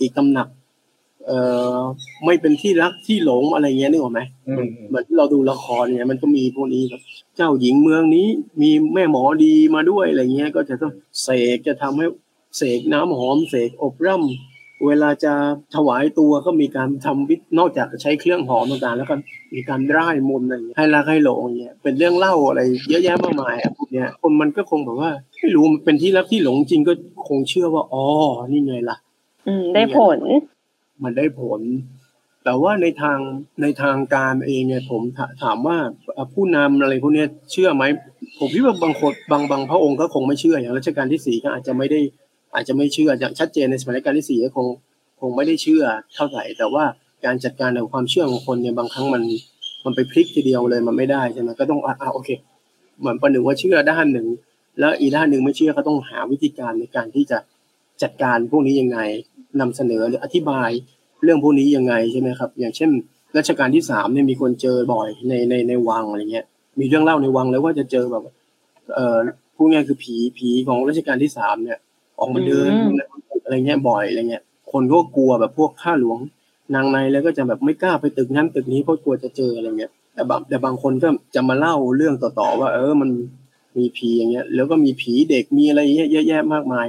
[0.00, 0.48] อีกตำหนัก
[1.26, 1.38] เอ่
[1.74, 1.76] อ
[2.24, 7.02] ไม่เป็นที่รักที่หลงอะไรเงี้ยนึกออกไหมอืมเหมือนเราดูละครเนี่ยมันก็มีพวกนี้แบบ
[7.36, 8.26] เจ้าหญิงเมืองนี้
[8.60, 12.06] มีแม่หมอดีมาด้วยอะไรเงี้ย ก็จะต้องเสกจะทำให้
[12.56, 15.32] เสกน้ำหอมเสกอบร่ำเวลาจะ
[15.74, 19.14] ถวายตัวก็มีการทำวินอกจากใช้เครื่องหอมต่างๆ แล้วก็
[19.54, 26.92] มีการร่ายมนต์อะไรเงี้ยให้รักให้หลงอย่างเงี้ยเป็นเรื่องเล่าอะไร เยอะแยะมากมายอะพวกเนี้ยคนมันก็คงแบบว่าไม่รู้มันเป็นที่รักที่หลงจริงก็
[27.28, 28.04] คงเชื่อว่าอ๋อ
[28.52, 28.96] นี่ไงล่ะ
[29.46, 30.18] อืมได้ผล
[31.04, 31.60] มันได้ผล
[32.44, 33.18] แต่ว่าในทาง
[33.62, 35.02] ในทางการเองเนี่ยผม
[35.42, 35.76] ถามว่า
[36.34, 37.84] ผู้นำอะไรพวกนี้เชื่อไหม
[38.38, 42.00] ผมคิดว่าบางคนบางบางพระองค์ก็คงไม่เชื่ออย่างรัชกาลที่สี่ก็อาจจะไม่ได้
[42.54, 44.66] อาจจะไม่เชื่ออย่างชัดเจนในสมัยรัชกาลที่สี่ก็คง
[45.20, 45.84] คงไม่ได้เชื่อ
[46.14, 46.84] เท่าไหร่ แต่ว่า
[47.24, 49.22] การจัดการกับความเชื่อของคนเนี่ยบางครั้งมัน
[49.84, 52.30] มันไปพลิกทีเดียวเลยมันไม่ได้ใช่ไหมก็ต้องอะอะโอเค
[53.00, 54.26] เหมือนประหนึ่งว่าเชื่อด้านหนึ่ง
[54.80, 57.38] แล้วอีกด้านหนึ่งไม่เชื่อก็ต้องหาวิธีการในการที่จะ
[58.02, 58.98] จัดการพวกนี้ยังไง
[59.60, 60.70] นำเสนอหรืออธิบาย
[61.24, 62.90] เรื่องพวกนี้ยังไงใช่ไหมครับ อย่างเช่น
[63.38, 66.46] รัชกาลที่สามเนี่ยมีคนเจอบ่อยในในในวังอะไรเงี้ย
[66.80, 68.22] มีเรื่องเล่าในวังเลยว่าจะเจอแบบ
[68.94, 69.18] เอ่อ
[69.56, 71.78] พูดง่ายคือผีผีของรัชกาลที่สามเนี่ย
[72.18, 72.92] ออกมาเดินอืม
[73.44, 76.18] อะไรเงี้ยบ่อยอะไรเงี้ย คนก็กลัวแบบพวกข้าหลวง
[76.74, 83.10] นางในแล้วก็จะแบบไม่กล้าไปตึกนั้นตึกนี้เพราะกลัวจะเจออะไรเงี้ยแต่บางแต่บางคนก็จะมาเล่าเรื่องต่อๆว่า เออมัน
[83.78, 86.86] มีผีอย่างเงี้ย แล้วก็มีผีเด็กมีอะไรเงี้ยเยอะแยะมากมาย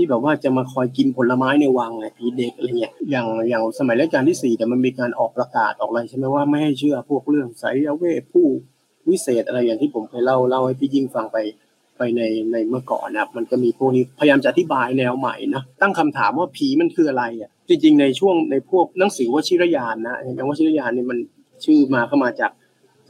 [0.00, 8.46] ที่แบบว่าจะมาคอยกินผลไม้ในวังไงผีเด็กอะไรเงี้ยอย่างอย่างสมัยรัชกาลที่สี่แต่ยมันมีการออกประกาศออกอะไรใช่ไหมว่าไม่ให้เชื่อพวกเรื่องไสยเวทผู้
[9.08, 11.36] วิเศษอะไรอย่างที่ผมเคยเล่าเล่าให้พี่ยิ่งฟังไป
[11.98, 12.22] ไปใน
[12.52, 21.18] ในเมื่อก่อนนะมันก็มีพวกนี้พยายามจะอธิบายแนวใหม่นะตั้งคำถามว่าผีมันคืออะไรอะจริงๆในช่วงในพวกหนังสือวชิรยานนะอย่างวชิรยานเนี่ยมัน
[21.64, 22.52] ชื่อมาเข้ามาจาก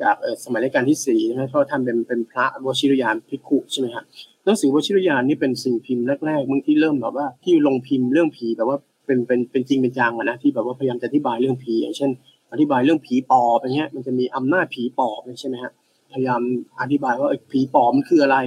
[0.02, 4.04] จากสมัยรัชกาลที่สี่ใช่ไหมเพราะท่านเป็นเป็นพระวชิรยานภิกขุใช่ไหมครับ
[4.48, 12.10] นังสือวชิรยานนี่เป็นสิ่งพิมพ์แรกๆมึงที่เริ่มแบบว่าที่ลงพิมพ์เรื่องผีแบบว่าเป็นเป็นเป็นจริงเป็นจังอะนะที่แบบว่าพยายามจะอธิบายเรื่องผีอย่างเช่น
[12.52, 15.72] อธิบายเรื่องผีปอบอย่างเงี้ยมันจะมีอำนาจผีปอบใช่ไหมฮะ
[16.12, 16.40] พยายาม
[16.80, 18.38] อธิบายว่าเอ้ผีปอบมันคืออะไร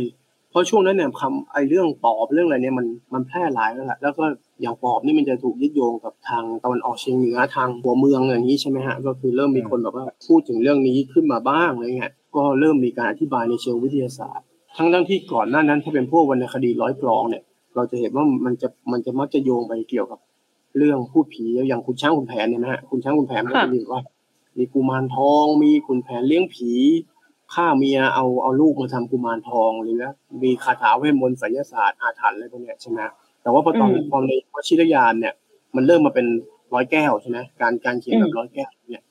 [0.51, 4.23] เพราะช่วงนั้นเนี่ยคำไอ้เรื่องปอบเรื่องอะไรเนี่ยมันมันแพร่หลายแล้วแหละแล้วก็
[4.61, 14.45] อย่างปอบนี่มันจะถูกยึดโยงกับทางตะวันออกเฉียงเหนือทางหัวเมืองอย่างนี้ใช่ไหมฮะก็คือเริ่มมีคนแบบว่าพูดถึงเรื่องนี้ขึ้นมาบ้างอะไรเงี้ยก็เริ่มมีการอธิบายในเชิงวิทยาศาสตร์
[14.77, 17.43] ทั้งทั้งที่ก่อนหน้านั้น ถ้าเป็นพวกวรรณคดีร้อยกลองเนี่ย
[17.75, 20.19] เราจะเห็นว่ามันจะมันจะมักจะโยงไปเกี่ยวกับ
[20.77, 24.01] เรื่องพูดผีอย่างคุณช้างคุณแผนเนี่ยนะฮะคุณช้างคุณแผนมันก็จะมีว่า
[24.57, 26.71] มีกุมารทอง มีคุณแผนเลี้ยงผี
[27.53, 30.11] ฆ่าเมียเอาเอาลูกมาทำกุมารทองหรือว่า
[30.43, 32.99] มีคาถาเวทมนต์ไสยศาสตร์อาถรรพ์อะไรพวกเนี้ยใช่ไหม
[33.41, 35.33] แต่ว่าพอตอนพอในวชิรยานเนี่ย
[35.75, 36.27] มันเริ่มมาเป็น
[36.73, 39.03] ร้อยแก้วใช่ไหมการการเขียนแบบร้อยแก้วเนี่ย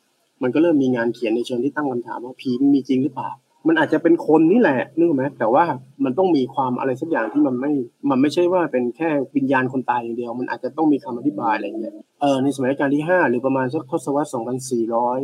[0.42, 3.30] มันก็เริ่มมีงานเขียนในเชิงที่ตั้งคำถามว่าผีมีจริงหรือเปล่า
[3.68, 5.64] มันอาจจะเป็นคนนี่แหละนึกไหมแต่ว่า
[6.04, 7.72] มันต้องมีความอะไรสักอย่างที่มันไม่
[8.10, 15.20] มันไม่ใช่ว่าเป็นแค่วิญญาณคนตายอย่างเดียว มันอาจจะต้องมีคำอธิบายอะไรอย่างเงี้ยเออในสมัยรัชกาลที่ห้าหรือประมาณสักทศวรรษสองพันสี่ร้อย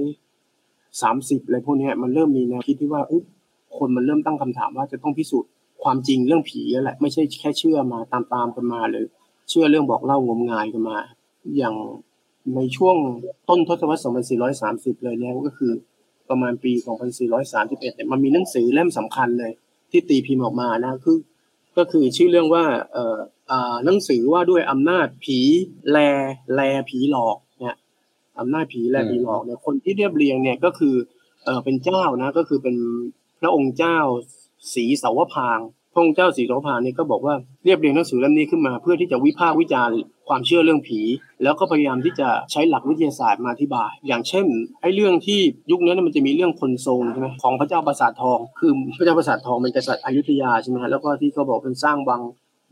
[1.02, 3.12] สามสิบอะไรพวกนี้มันเริ่มมีแนวคิดที่ว่าอ
[3.78, 5.50] คนมันเริ่มตั้งคำถามว่าจะต้องพิสูจน์
[5.82, 9.06] ความจริงเรื่องผีแล้วแหละไม่ใช่แค่เชื่อมาตามตามกันมาหรือ
[9.48, 10.98] เชื่อเรื่องบอกเล่างมงายกันมา
[11.56, 11.74] อย่าง
[12.56, 12.96] ในช่วง
[13.48, 15.72] ต้นทศวรรษสองพันสี่ร้อยสามสิบเลยเนี่ยก็คือ
[16.30, 16.72] ประมาณปี
[17.32, 19.52] 2431เนี่ยมันมีหนังสือเล่มสำคัญเลย
[19.90, 21.18] ที่ตีพิมพ์ออกมานะคือ
[21.76, 23.18] ก็คือชื่อเรื่องว่าเอ่อ
[23.50, 25.38] อ่าหนังสือว่าด้วยอำนาจผี
[25.90, 25.98] แล
[26.54, 27.76] แลผีหลอกเนี่ย
[28.38, 30.94] อำนาจผีแลผีหลอกเนี่ยคนที่เรียบเรียงเนี่ยก็คือ
[31.44, 32.76] เออเป็นเจ้านะก็คือเป็น
[33.40, 33.98] พระองค์เจ้า
[34.74, 35.58] ศรีเสาวพาง
[35.92, 37.34] พระองค์เจ้าศรีเสาวพางเนี่ยก็บอกว่า
[37.64, 39.94] เรียบเรียงหนังสือเล่มนี้ขึ้นมา เพื่อที่จะวิพากษ์วิจารณ์
[40.28, 41.00] ความเชื่อเรื่องผี
[41.42, 44.46] แล้วก็พยายามที่จะใช้หลักวิทยาศาสตร์มาอธิบาย อย่างเช่น
[44.82, 52.20] ไอ้เรื่องที่ยุคนั้นมันจะมีเรื่องคนทรงใช่ไหมของพระเจ้าปราสาททอง คือพระเจ้าปราสาททองเป็นกษัตริย์อยุธยาใช่ไหมฮะแล้วก็ที่เขาบอกเป็นสร้างบาง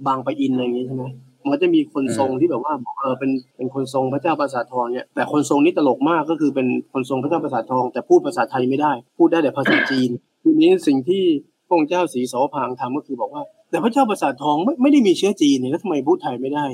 [0.07, 1.05] บางปะอินอะไรอย่างงี้ใช่ไหม
[1.43, 10.11] มันก็จะมีคนทรงที่แบบว่าเออเป็นเป็นคนทรงพระเจ้าปราสาททองเนี่ยแต่คนทรงนี่ตลกมากก็คือเป็นคนทรงพระเจ้าปราสาททอง แต่พูดภาษาไทยไม่ได้ พูดได้แต่ภาษาจีน
[10.43, 11.23] ทีนี้สิ่งที่
[11.67, 16.67] พระองค์เจ้าศรีสวพางทำก็คือบอกว่า แต่พระเจ้าปราสาททองไม่ไม่ได้มีเชื้อจีนเนี่ยแล้วทำไมพูดไทยไม่ได้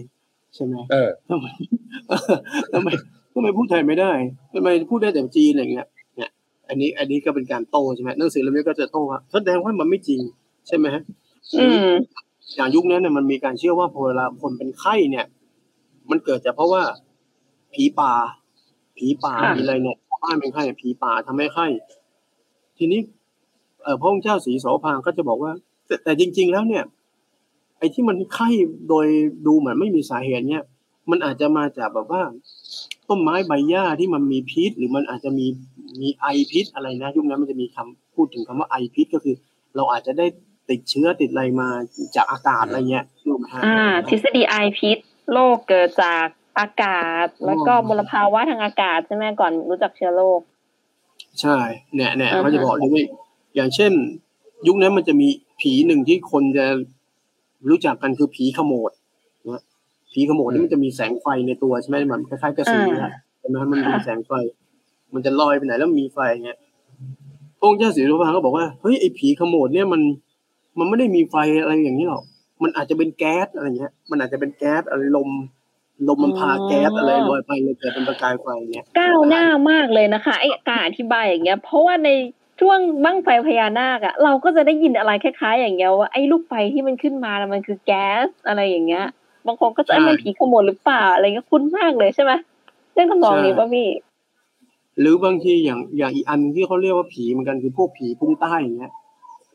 [0.55, 1.47] ใช่ไหมเออทำไม
[2.73, 2.89] ทำไม
[3.35, 4.13] ทำไมพูดไทยไม่ได้
[4.55, 5.87] ทำไมพูดได้แต่จีนอะไรเงี้ย
[6.17, 6.31] เนี่ย
[6.69, 10.21] อันนี้อันนี้ก็เป็นการโต้ใช่ไหมหนังสือเล่มนี้ก็จะโต้ว่าแสดงว่ามันไม่จริง
[10.67, 11.03] ใช่ไหมฮะ
[11.61, 11.93] อืม
[12.57, 15.27] อย่างยุคนั้นเนี่ยมันมีการเชื่อว่าพอเวลาคนเป็นไข้เนี่ย
[16.11, 16.83] มันเกิดจากเพราะว่า
[17.75, 18.13] ผีป่า
[18.97, 21.67] ผีป่าค่ะมีอะไรเนี่ยชาวบ้านเป็นไข้ผีป่าทำให้ไข้
[22.79, 23.01] ทีนี้
[23.83, 25.53] เอ่อพระองค์เจ้าศรีโสภางก็จะบอกว่า
[25.87, 26.85] แต่แต่จริง ๆ แล้วเนี่ย
[27.81, 28.49] ไอ้ที่มันไข้
[28.89, 29.07] โดย
[29.47, 30.65] ดูเหมือนไม่มีสาเหตุเนี่ย
[31.11, 32.23] มันอาจจะมาจากแบบว่า
[33.09, 35.47] ต้นไม้ใบหญ้าที่มันมีพิษ หรือมันอาจจะมี
[36.01, 39.35] มีไอพิษอะไรนะยุคนั้นมันจะมีคำพูดถึงคำว่าไอพิษก็คือ
[39.77, 40.27] เราอาจจะได้
[40.71, 41.69] ติดเชื้อติดอะไรมา
[42.17, 44.99] จากอากาศอะไรเงี้ยรู้ไหมฮะอ่า ทฤษฎีไอพิษ
[45.33, 46.27] โรคเกิดจาก
[46.59, 50.41] อากาศ แล้วก็อ๋อมลภาวะทางอากาศใช่ไหมก่อนรู้จักเชื้อโรค
[51.41, 51.59] ใช่
[51.95, 53.05] เนี่ยเนี่ยอ่าฮะเขาจะบอกเลยว่า
[53.55, 53.93] อย่างเช่น
[54.67, 55.29] ยุคนั้นมันจะมี
[55.61, 56.67] ผีหนึ่งที่คนจะ
[57.69, 58.91] รู้จักกันคือผีขโมด
[59.49, 59.63] นะ
[60.13, 64.33] ผีขโมดนี่มันจะมีแสงไฟในตัวใช่ไหมมันคล้ายๆกระสืออะใช่ไหมมันมีแสงไฟ
[65.15, 66.59] มันจะลอยไปไหนแล้วมีไฟเงี้ย
[67.59, 70.03] พระองค์เจ้าศรีสุภาก็บอกว่าเฮ้ยไอ้ผีขโมดเนี่ยมัน
[70.79, 72.25] มันไม่ได้มีไฟอะไรอย่างนี้หรอก
[72.63, 75.29] มันอาจจะเป็นแก๊สอะไรเงี้ย มันอาจจะเป็นแก๊สอะไรลม
[76.09, 82.09] ลมมันพาแก๊สอะไรลอยไปเลยเกิดเป็นประกายไฟเงี้ยก้าวหน้ามากเลยนะคะไอ้การอธิบายอย่างเงี้ย เพราะว่าใน
[82.61, 89.07] ช่วงบั้งไฟพญานาคอะเราก็จะได้ยินอะไรคล้ายๆ อย่างเงี้ยว่าไอ้ลูกไฟที่มันขึ้นมาน่ะมันคือแก๊สอะไรอย่างเงี้ย
[89.47, 92.33] บางคนก็จะใช่เอ้ยมันผีขโมยหรือเปล่าอะไรเงี้ยคุ้นมากเลยใช่ไหม
[92.95, 93.89] เรื่องคำนองนี้ป่ะพี่
[95.01, 98.93] หรือบางทีอย่างอย่างอีกอันที่เขาเรียกว่าผีเหมือนกันคือพวกผีพุ่งใต้อย่างเงี้ย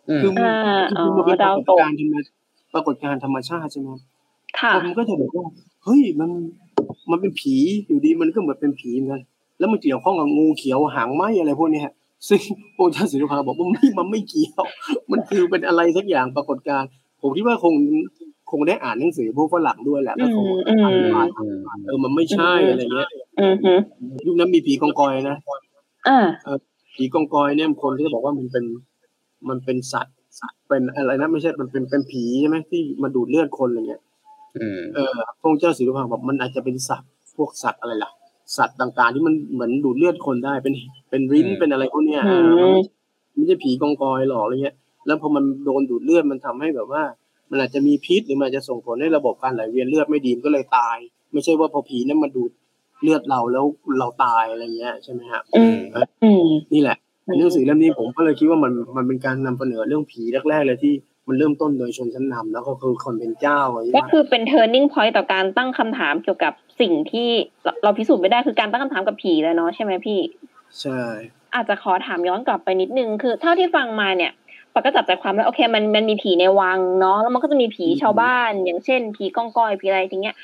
[0.09, 2.15] อืมคือมันอ่าคือมันเป็นอ๋อปดารวากตฏกการณ์ธรรม
[2.73, 3.89] ปรากฏการณ์ธรรมชาติใช่ไหม
[4.59, 5.45] ค่ะคนก็จะบอกว่า
[5.83, 6.29] เฮ้ยมัน
[7.11, 7.55] มันเป็นผี
[7.87, 9.21] อยู่ดีมันก็เหมือนเป็นผีเหมือนกัน
[9.59, 11.87] แล้วมันเกี่ยวข้องกับงูเขียวหางไหมอะไรพวกเนี้ย
[12.27, 12.41] ซึ่ง
[12.75, 14.65] พระเจ้าศิริภาบอกว่าไม่มันไม่เกี่ยว
[15.11, 16.89] มันคือเป็นอะไรสักอย่างปรากฏการณ์
[17.21, 17.73] ผมคิดว่าคง
[18.51, 23.09] คงได้อ่านหนังสือพวกฝรั่งด้วยแหละแล้วคงอืมอธิบายอืมเออมันไม่ใช่อะไรเงี้ย
[23.41, 23.73] อือฮึ
[24.25, 25.37] ยุคนั้นมีผีกองกอยนะ
[26.07, 26.19] อ่า
[26.95, 28.65] ผีกองกอยเนี่ยคนก็จะบอกว่ามันเป็น
[29.49, 34.01] มันเป็นสัตว์สัตว์เป็นอะไรนะไม่ใช่มันเป็นเป็นผีใช่ไหมที่มาดูดเลือดคนอะไรเงี้ย
[34.57, 38.11] อืมเออพระองค์เจ้าศิริภาบอกมันอาจจะเป็นสัตว์พวกสัตว์อะไรล่ะ
[38.57, 40.73] สัตว์ต่างๆ ที่มันเหมือนดูดเลือดคนได้เป็น
[41.09, 42.77] เป็นริ้นอืมเป็นอะไรพวกเนี้ยอืเออม
[43.33, 47.03] มันไม่ใช่ผีกองกอยหรอกอะไรเงี้ย แล้วพอมันโดนดูดเลือดมันทำให้แบบว่า
[47.51, 50.97] มันอาจจะมีพิษหรือมันอาจจะส่งผลให้ระบบการไหลเวียนเลือดไม่ดีมันก็เลยตาย
[51.33, 52.51] ไม่ใช่ว่าพอผีนั้นมาดูด
[53.01, 53.65] เลือดเราแล้ว
[53.99, 55.77] เราตายอะไรเงี้ยใช่ไหมฮะอืม
[56.23, 60.93] อืมนี่แหละหนังสือเล่มนี้ผมก็เลยคิดว่ามันมันเป็นการนำเสนอเรื่องผีแรกๆเลยที่
[61.27, 67.29] มันเริ่มต้นโดยชนชั้นนำแล้วก็คือคนเป็นเจ้าอะไรอย่างก็เงี้ยคือเป็น turning point ต่อการตั้งคำถามเกี่ยวกับ สิ่งที่
[67.63, 70.19] เราเราพิสูจน์ไม่ได้คือการตั้งคำถามกับผีแล้วเนาะใช่ไหมพี่
[70.81, 71.01] ใช่
[71.55, 74.31] อาจจะขอถามย้อนกลับไปนิดนึงคือ เท่าที่ฟังมาเนี่ย
[74.73, 80.37] ปกก็จับใจความแล้วโอเคมันมันมีผีในวังเนาะแล้วมันก็จะมีผีชาวบ้าน อย่างเช่น ผีก้องก้อยผีอะไรอย่างเงี้ย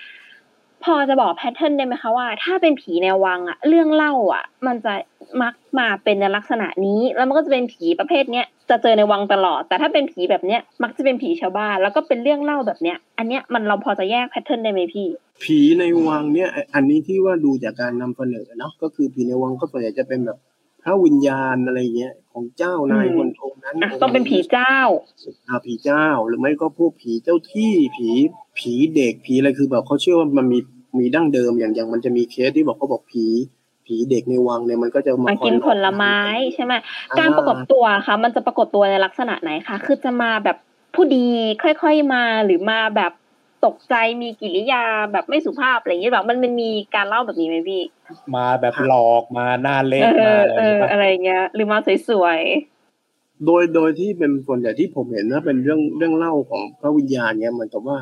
[0.84, 4.94] พอจะบอกแพทเทิร์นได้ไหมคะว่า ถ้าเป็นผีในวังอะเรื่องเล่าอะมันจะ
[5.42, 15.08] มักมาเป็นในลักษณะนี้ แล้วมันก็จะเป็นผีประเภทเนี้ยจะเจอในวังตลอด แต่ถ้าเป็นผีแบบเนี้ยมักจะเป็นผีชาวบ้าน แล้วก็เป็นเรื่องเล่าแบบเนี้ย อันเนี้ยมันเราพอจะแยกแพทเทิร์นได้ไหมพี่
[15.44, 20.38] ผีในวังเนี่ย อันนี้ที่ว่าดูจากการนำเสนอเนาะก็คือผีในวังก็ส่วนใหญ่จะเป็นแบบ
[20.84, 24.76] พระวิญญาณอะไรเงี้ยของเจ้านายอืมคนองค์นั้นอะต้องเป็นผีเจ้า
[25.48, 28.10] อ่าผีเจ้าหรือไม่ก็พวกผีเจ้าที่ผี
[28.58, 30.60] ผีเด็กผีอะไรคือแบบเขาเชื่อว่ามันมี
[31.00, 33.26] มีดั้งเดิมอย่างอย่างมันจะมีเคสที่บอกเขาบอกผี
[33.86, 36.18] ผีเด็กในวังเนี่ยมันก็จะมามาคอยกินผลไม้
[36.54, 36.74] ใช่ไหม
[37.20, 40.58] การปรากฏตัวค่ะ มันจะปรากฏตัวในลักษณะไหนคะคือจะมาแบบ
[40.96, 41.26] ผู้ดี
[41.64, 43.12] ค่อยๆมาหรือมาแบบ
[43.66, 47.82] ตกใจมีกิริยาแบบไม่สุภาพอะไรอย่างเงี้ยแบบมันมันมีการเล่าแบบนี้ไหมพี่
[48.36, 51.78] มาแบบหลอกมาหน้าเล็กเอมาออะไรเออแบบอะไรเงี้ย หรือมา
[52.10, 52.40] สวย
[53.46, 57.98] โดยโดยที่เป็นส่วนใหญ่ที่ผมเห็นนะเป็นเรื่องเรื่องเล่าของพระวิญญาณเนี่ยเหมือนกับว่า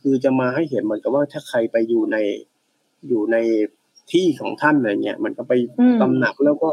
[0.00, 2.16] คือจะมาให้เห็นเหมือนกับว่าถ้าใครไปอยู่ใน
[3.08, 3.36] อยู่ใน
[4.12, 6.70] ที่ของท่านอะไรเงี้ยมันก็ไปอืมตำหนักแล้วก็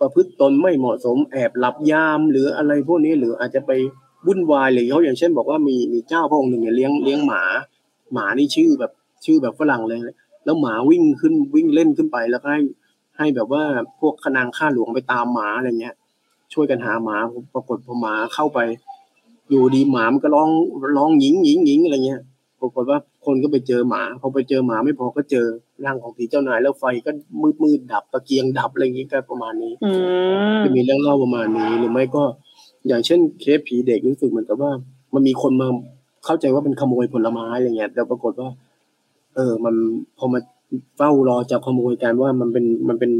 [0.00, 3.70] ประพฤติตนไม่เหมาะสมแอบหลับยามหรืออะไรพวกนี้หรืออาจจะไป
[4.26, 7.42] วุ่นวายหรือเขาอย่างเช่น บอกว่ามีมีเจ้าพระองค์หนึ่งเนี่ยเลี้ยงเลี้ยงหมา
[8.12, 8.92] หมานี่ชื่อแบบ
[9.24, 9.98] ชื่อแบบฝรั่งเลย
[10.44, 12.62] แล้วหมาวิ่งขึ้นวิ่งเล่นขึ้นไปแล้วก็ให้
[13.18, 13.62] ให้แบบว่า
[14.00, 15.94] พวกขนางข้าหลวงไปตามหมาอะไรเงี้ย
[16.52, 17.16] ช่วยกันหาหมา
[17.54, 18.58] ปรากฏพอหมาเข้าไป
[19.50, 20.50] อยู่ดีหมามันก็ร้อง
[20.96, 22.22] ร้องหญิงหญิงหญิงอะไรเงี้ย
[22.60, 25.46] ปรากฏว่าคนก็ไปเจอหมาพอไปเจอหมาไม่พอก็เจอ
[25.84, 27.10] ร่างของผีเจ้านายแล้วไฟก็
[27.42, 29.90] มืดมืดดับตะเกียงดับอะไรอย่างงี้ก็ประมาณนี้ๆอื
[30.56, 32.24] มจะมีเรื่องเล่าประมาณนี้หรือไม่ก็
[32.88, 34.72] อย่างเช่นเคสผีเด็กรู้สึกเหมือนกับว่า
[35.14, 35.68] มันมีคนมา
[36.24, 38.48] เข้าใจว่าเป็นขโมยผลไม้อะไรเงี้ยแต่ปรากฏว่า
[39.34, 39.74] เออ มัน
[40.18, 40.40] พอมา
[40.96, 43.12] เฝ้ารอจับขโมยกันว่ามันเป็นมันเป็น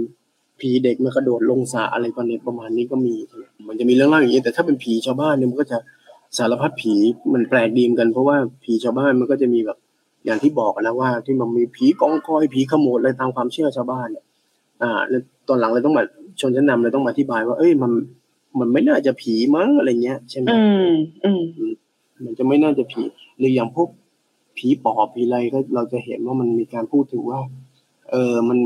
[0.61, 3.15] ผีเด็กมากระโดดลงสระอะไรประมาณนี้ประมาณนี้ก็มี
[3.69, 5.79] มันจะมีเรื่องเล่าอย่างนี้แต่ถ้าเป็นผีชาวบ้านเนี่ยมันก็จะ
[6.39, 6.95] สารพัดผี
[7.33, 9.79] มันแปลกดีมกัน เพราะว่าผีชาวบ้านมันก็จะมีแบบ
[10.25, 14.25] อย่างที่บอกนะว่า ที่มันมีผีกองกอยผีขโมดอะไรตามความเชื่อชาวบ้านเนี่ย
[14.83, 16.05] อ่าแล้วตอนหลังเลยต้องมา
[16.41, 17.93] ชนชั้นนำเลยต้องมาอธิบายว่า เอ้ยมัน
[18.61, 20.91] มันไม่น่าจะผีมั้งอะไรเงี้ยใช่ไหมอืม
[21.25, 21.43] อืม
[22.25, 23.03] มันจะไม่น่าจะผี
[23.39, 23.89] หรืออย่างพวก
[24.57, 27.41] ผีปอบผีอะไรก็เราจะเห็นว่ามันมีการพูดถึงว่า
[28.11, 28.59] เออมัน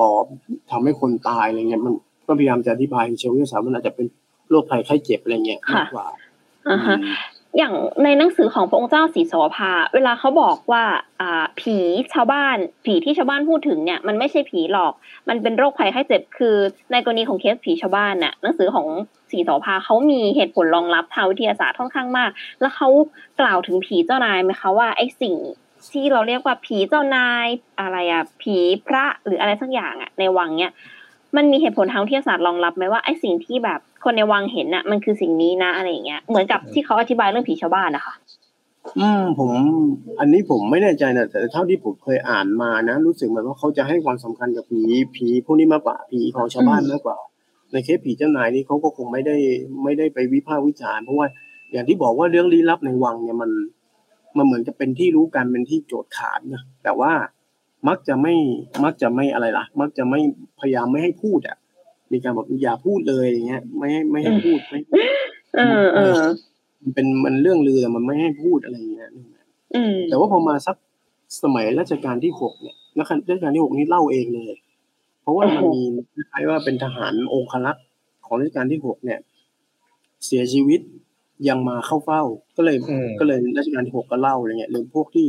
[0.00, 0.24] ปอบ
[0.70, 1.94] ทำให้คนตายอะไรเงี้ย มัน
[2.26, 4.06] ก็พยายามจะอธิบายเชิงวิทยาศาสตร์มันอาจจะเป็น
[4.50, 6.06] โรคภัยไข้เจ็บอะไรเงี้ยมากกว่า
[6.70, 6.96] อ่าฮะ
[7.58, 10.84] อย่างในหนังสือของพระองค์เจ้าศรีสวภาเวลาเขาบอกว่า
[11.20, 11.76] อ่าผี
[12.12, 14.92] ชาวบ้าน ผีที่ชาวบ้านพูดถึงเนี่ยมันไม่ใช่ผีหรอก
[15.28, 16.56] มันเป็นโรคภัยไข้เจ็บคือ
[16.92, 18.86] ในกรณีของเคสผีชาวบ้านน่ะหนังสือของ
[19.30, 22.88] ศรีสวภาเขามีเหตุผลรองรับทางวิทยาศาสตร์ค่อนข้างมาก แล้วเขา
[23.40, 25.34] กล่าวถึงผีเจ้านายไหมคะว่าไอ้สิ่ง
[25.92, 27.46] ที่เราเรียกว่าผีเจ้านาย
[27.80, 30.72] อะไรอะผีพระหรืออะไรสักอย่างอะในวังเนี่ย
[31.36, 38.14] มันมีเหตุผลทางวิทยาศาสตร์รองรับไหมว่าไอ้สิ่งที่แบบ คนในวังเห็นน่ะมันคือสิ่งนี้นะอะไรอย่างเงี้ยเหมือนกับที่เขาอธิบายเรื่องผีชาวบ้านนะคะ
[38.98, 39.50] อืมผม
[40.20, 44.80] อันนี้ผมไม่แน่ใจนะแต่เท่าที่ผมเคยอ่านมานะ รู้สึกเหมือนว่าเขาจะให้ความสำคัญกับผี
[45.16, 47.16] ผีพวกนี้มากกว่าผีของชาวบ้านมากกว่า
[47.72, 49.36] ในเคสผีเจ้านายนี่เขาก็คงไม่ได้
[49.84, 51.26] ไม่ได้ไปวิพากษ์วิจารณ์เพราะว่า
[51.72, 53.50] อย่างที่บอกว่าเรื่องลี้ลับในวังเนี่ยมัน
[54.36, 57.12] มันเหมือนจะเป็นที่รู้กันเป็นที่โจทย์ขานนะแต่ว่า
[57.88, 58.34] มักจะไม่
[58.84, 60.20] มักจะไม่อะไรล่ะ มักจะไม่
[60.60, 61.57] พยายามไม่ให้พูดอะ
[62.12, 64.78] มีการบอกอย่าพูดเลยอย่างเงี้ย ไม่ให้ไม่ให้พูดไม่
[65.56, 66.20] เออเออ
[66.82, 69.10] มันเป็นมันเรื่องลือแต่มันไม่ให้พูดอะไรอย่างเงี้ย
[69.74, 70.76] อืมแต่ว่าพอมาสัก
[71.42, 74.54] สมัยรัชกาลที่หกเนี่ยรัชกาลที่หกนี้เล่าเองเลย
[75.22, 75.82] เพราะว่ามันมี
[76.14, 77.84] คล้ายๆว่าเป็นทหารองครักษ์
[78.26, 79.18] ของรัชกาลที่หกเนี่ย
[80.26, 80.80] เสียชีวิต
[81.48, 82.22] ยังมาเข้าเฝ้า
[82.56, 85.26] ก็เลยอืมก็เลยรัชกาลที่หกก็เล่าอะไรเงี้ยหรือพวกที่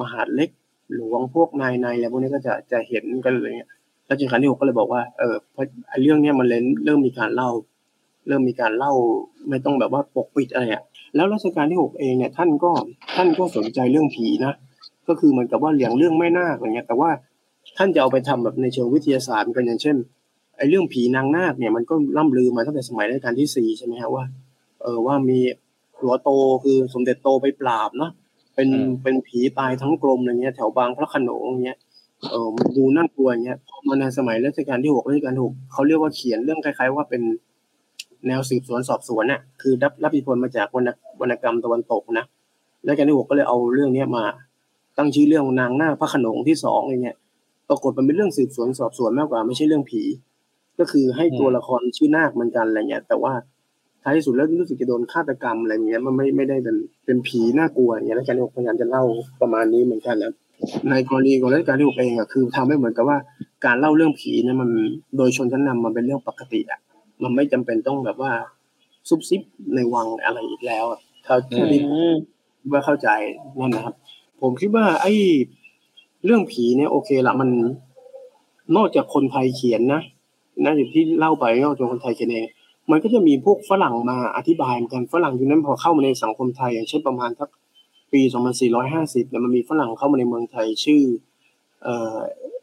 [0.00, 0.50] มหาดเล็ก
[0.94, 3.70] หลวงพวกนายในอะไรพวกนี้ก็จะจะเห็นกันเลยเงี้ย
[4.10, 7.50] รัชกาลที่หกก็เลยบอกว่าเออเพราะไอ้เรื่องเนี้ยมันเลยเริ่มมีการเล่า
[8.28, 8.92] เริ่มมีการเล่า
[9.48, 10.82] ไม่ต้องแบบว่าปกปิดอะไรอะ
[11.14, 12.70] แล้วรัชกาลที่หกเองเนี่ยท่านก็
[13.16, 14.52] ท่านก็สนใจเรื่องผีนะ
[15.08, 17.10] ก็คือเหมือนกับว่าเลี้ยงเรื่องแม่นาคอะไรเงี้ยแต่ว่า
[17.76, 19.96] ท่านจะเอาไปทำแบบในเชิงวิทยาศาสตร์กันอย่างเช่น
[20.56, 24.24] ไอ้เรื่องผีนางนาคเนี่ยมันก็ล่ำลือมาตั้งแต่สมัยรัชกาลที่สี่ใช่ไหมฮะว่า
[24.82, 25.38] เออว่ามี
[25.98, 26.30] หัวโต
[26.64, 28.10] คือสมเด็จโตไปปราบเนาะ
[28.54, 31.78] เป็นอืมเป็นผีตายทั้งกรมอะไรเงี้ยแถวบางพระโขนงอย่างเงี้ย
[32.30, 37.22] เออมันดูน่ากลัวอย่างเงี้ยพอมาในสมัยรัชกาลที่หกรัชกาลที่หกเขาเรียกว่าเขียนเรื่องคล้ายๆ ว่าเป็น
[38.26, 42.24] แนวสืบสวนสอบสวนน่ะ คือรับรับอิทธิพลมาจากวรรณวรรณกรรมตะวันตกนะ
[42.84, 44.24] แล้วการที่หกก็เลยเอาเรื่องเนี้ยมา
[44.98, 47.16] ตั้งชื่อเรื่องนางนาคพระขนงที่สองอะไรเงี้ย
[47.68, 50.02] ปรากฏมันเป็นเรื่องสืบสวนสอบสวนมากกว่าไม่ใช่เรื่องผี
[50.78, 53.32] ก็คือให้ตัวละครชื่อนาคเหมือนกันอะไรเงี้ยแต่ว่า
[54.02, 59.04] ท้ายที่สุดแล้วรู้สึกจะโดนฆาตกรรมอะไรเงี้ยมันไม่ไม่ได้เป็นเป็นผีน่ากลัวอย่างเงี้ยแล้วการที่หกพยายามจะเล่า
[59.40, 60.32] ประมาณนี้เหมือนกันนะ
[60.90, 63.18] ในกรณีของรัชกาลที่หกเองอะคือทำให้เหมือนกับว่า
[63.64, 64.70] การเล่าเรื่องผีเนี่ยมัน
[65.16, 66.80] โดยชนชั้นนำมันเป็นเรื่องปกติอะ
[67.22, 68.32] มันไม่จำเป็นต้องแบบว่า
[69.08, 69.42] ซุบซิบ
[69.74, 70.84] ในวังอะไรอีกแล้ว
[71.24, 71.60] เท่าที่
[72.72, 73.08] ว่าเข้าใจ
[73.58, 73.94] นั่นนะครับ
[74.40, 75.12] ผมคิดว่า ไอ้
[76.24, 77.50] เรื่องผีเนี่ยโอเคละมัน
[78.76, 80.02] นอกจากคนไทยเขียนนะ
[80.64, 82.46] นะอย่างที่เล่าไปนอกจากคนไทยเขียนเอง
[82.90, 87.48] มันก็จะมีพวกฝรั่งมาอธิบายเหมือนกันฝรั่งยุคนั้นพอเข้ามาในสังคมไทยอย่างเช่นประมาณสัก
[88.12, 88.20] ปี
[88.74, 91.02] 2450เนี่ยมันมีฝรั่งเข้ามาในเมืองไทยชื่อ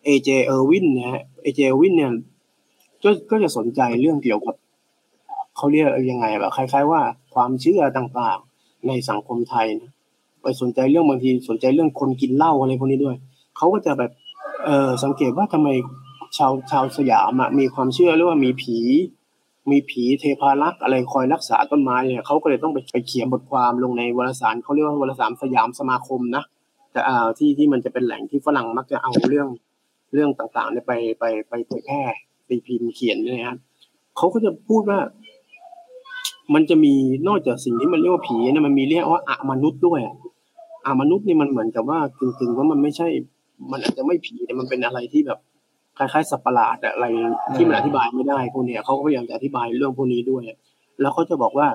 [0.05, 2.12] เอเจเออร์วินนะฮะเอเจเออร์วินเนี่ย
[3.03, 4.55] ก็ก็จะสนใจเรื่องเกี่ยวกับ
[5.55, 7.01] เขาเรียกยังไงแบบคล้ายๆว่า
[7.34, 9.91] ความเชื่อต่างๆในสังคมไทยนะ
[10.41, 13.15] ไปสนใจเรื่องบางทีสนใจเรื่องคนกินเหล้าอะไรพวกนี้ด้วย
[13.58, 14.12] เขาก็จะแบบ
[14.65, 15.69] เออสังเกตว่าทำไม
[16.38, 18.77] ชาวชาวสยามมีความเชื่อเรื่องว่ามีผี
[19.71, 26.43] มีผีเทพารักษ์อะไรคอยรักษาต้นไม้เนี่ยเขาก็เลยต้องไปไปเขียนบทความลงในวารสารเขาเรียกว่าวารสารสยามสมาคมนะ
[26.91, 29.47] แต่อ่าที่ที่มันจะเป็นแหล่งที่ฝรั่งมักจะเอาเรื่อง
[30.13, 32.01] เรื่องต่างๆเนี่ยไปไปไปเผยแพร่
[32.47, 33.58] ตีพิมพ์เขียนเนี่ยครับ
[34.17, 34.99] เขาก็จะพูดว่า
[36.54, 36.93] มันจะมี
[37.28, 40.15] นอกจากสิ่งที่มันเรียกว่าผีเนี่ยมันมีเรียกว่าอะมนุษย์ด้วยอะ
[40.86, 43.08] อะมนุษย์นี่มันเหมือนกับว่ากึ่งๆว่ามันไม่ใช่
[43.71, 45.39] มันอาจจะไม่ผีแต่มันเป็นอะไรที่แบบ
[45.97, 47.05] คล้ายๆสัตว์ประหลาดอะอะไร
[47.55, 50.43] ที่มันอธิบายไม่ได้พวกเนี้ยเขาก็พยายามจะอธิบายเรื่องพวกนี้ด้วย
[51.01, 51.67] แล้วเขาจะบอกว่า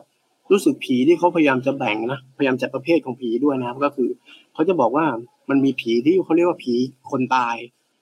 [0.52, 4.08] รู้สึกผีที่เขาพยายามจะแบ่งนะพยายามจัดประเภทของผีด้วยนะครับก็คือ
[4.54, 5.06] เขาจะบอกว่า
[5.50, 6.74] มันมีผีที่เขาเรียกว่าผี
[7.10, 7.56] คนตาย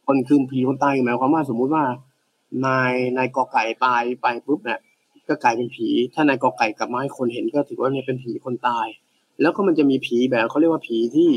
[0.06, 1.84] คนคือผีคนตายหมายความว่าสมมุติว่า
[2.66, 4.80] นายนายกอไก่ตายไปปุ๊บเนี่ย
[5.28, 8.86] ก็กลายเป็นผี ถ้านายกอไก่กลับมาให้คนเห็นก็ถือว่าเนี่ยเป็นผีคนตาย
[9.40, 11.30] แล้วก็มันจะมีผีแบบเขาเรียกว่าผีที่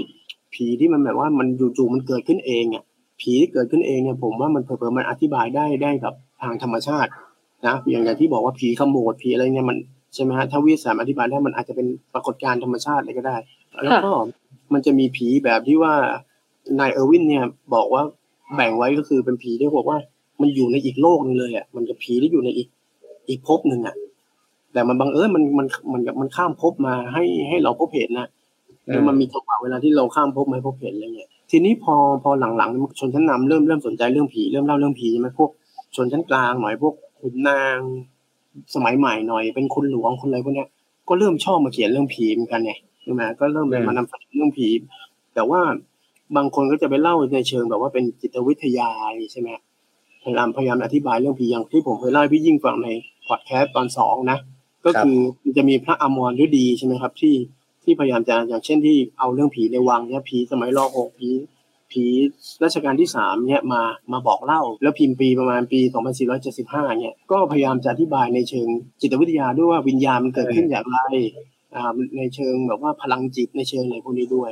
[0.56, 2.84] ผีที่มันแบบว่ามันจู่ๆมันเกิดขึ้นเองอะ
[3.22, 7.12] ผีที่เกิดขึ้นเองเนี่ยผมว่ามันเผลอๆมันอธิบายได้ได้แบบทางธรรมชาติ
[7.68, 9.78] นะอย่างอย่างที่บอกว่าผีขโมดผีอะไรเนี่ยมัน
[10.14, 13.36] ใช่ไหมฮะถ้าวิทยาศาสตร์อธิบายได้มันอาจจะเป็นปรากฏการณ์ธรรมชาติอะไรก็ได้
[13.84, 14.12] แล้วก็
[14.74, 15.94] มันจะมีผีแบบที่ว่า
[16.80, 18.04] นายเออร์วินเนี่ยบอกว่า
[18.56, 19.98] แบ่งไว้ก็คือเป็นผีที่บอกว่า
[20.42, 22.68] มันอยู่ในอีกโลกหนึงเลยอะมันจะผีที่อยู่ในอีก
[23.30, 23.96] อีกภพหนึ่งอะ
[24.74, 28.28] แต่มันบังเอิญมันมันมันมันข้ามภพมาให้ให้เราพบเห็นนะ
[28.88, 35.50] แล้วมันมีจังหวะเวลาที่เราข้ามภพมาพบเห็นอะไรเงี้ย ทีนี้พอพอหลังๆชนชั้นนำเริ่มเริ่มสนใจเรื่องผีเริ่มเล่าเรื่องผีใช่ไหมพวก
[35.96, 37.78] ชนชั้นกลางหน่อยพวกคขุนนาง
[38.76, 40.70] สมัยใหม่หน่อยเป็นคนหลวงคนอะไรพวกเนี้ย
[41.08, 44.68] ก็เริ่มชอบมาเขียนเรื่องผีเหมือนกันเนี่ยใช่ไหมก็เริ่มมานำเสนอเรื่องผี
[45.34, 45.62] แต่ว่า
[46.36, 48.90] บางคนก็จะไปเล่าในเชิงแบบว่าเป็นจิตวิทยา
[49.32, 49.50] ใช่ไหม
[50.24, 52.88] พยายามพยายามอธิบายเรื่องผีอย่างที่ผมเคยเล่าให้พี่ยิ่งฟังใน
[53.28, 54.38] พอดแคสต์ตอนสองนะ
[54.86, 55.18] ก็คือ
[55.58, 57.34] จะมีพระอมรฤดีใช่ไหมครับที่
[57.84, 61.30] ที่พยายามจะอย่างเช่นที่เอาเรื่องผีในวังเนี่ยผีสมัยรอหกผี
[61.92, 62.04] ผี
[62.64, 65.80] รัชกาลที่สามเนี่ยมามาบอกเล่า แล้วพิมพ์ปีประมาณปี
[66.40, 68.68] 2475เนี่ยก็พยายามจะอธิบายในเชิง
[69.02, 71.00] จิตวิทยาด้วยว่าวิญญาณมันเกิดขึ้นอย่างไร
[71.76, 74.50] อ่าในเชิงแบบว่าพลังจิตในเชิงอะไรพวกนี้ด้วย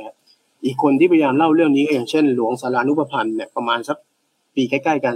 [0.64, 3.96] อีกคนที่พยายามเล่าเรื่องนี้ก็อย่างเช่น หลวงสารานุปพันธ์เนี่ยประมาณสัก
[4.60, 5.14] ปีใกล้ๆกัน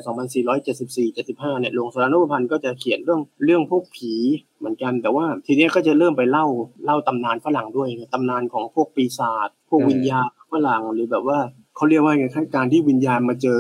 [0.79, 4.13] 2474-75 เนี่ยหลวงสารนุพันธ์ก็จะเขียนเรื่องเรื่องพวกผี
[4.59, 6.47] เหมือนกัน แต่ว่าทีนี้ก็จะเริ่มไปเล่า
[6.85, 11.39] เล่าตำนานฝรั่งด้วยตำนานของพวกปีศาจพวกวิญญาณฝรั่งหรือแบบว่า
[11.77, 12.27] เขาเรียกว่าไง
[12.57, 13.59] การที่วิญญาณมาเจอ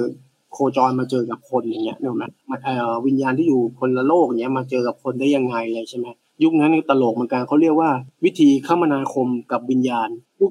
[0.53, 2.15] โคจรมาเจอกับคนอย่างเงี้ยเนี่ย
[2.51, 2.61] มัน
[3.07, 6.07] วิญญาณที่อยู่คนละโลกเงี้ยมาเจอกับคนได้ยังไงเลยใช่ไหม
[6.43, 7.91] ยุคนั้นตลกเหมือนกันเขาเรียกว่า
[8.25, 10.09] วิธีคมนาคมกับวิญญาณ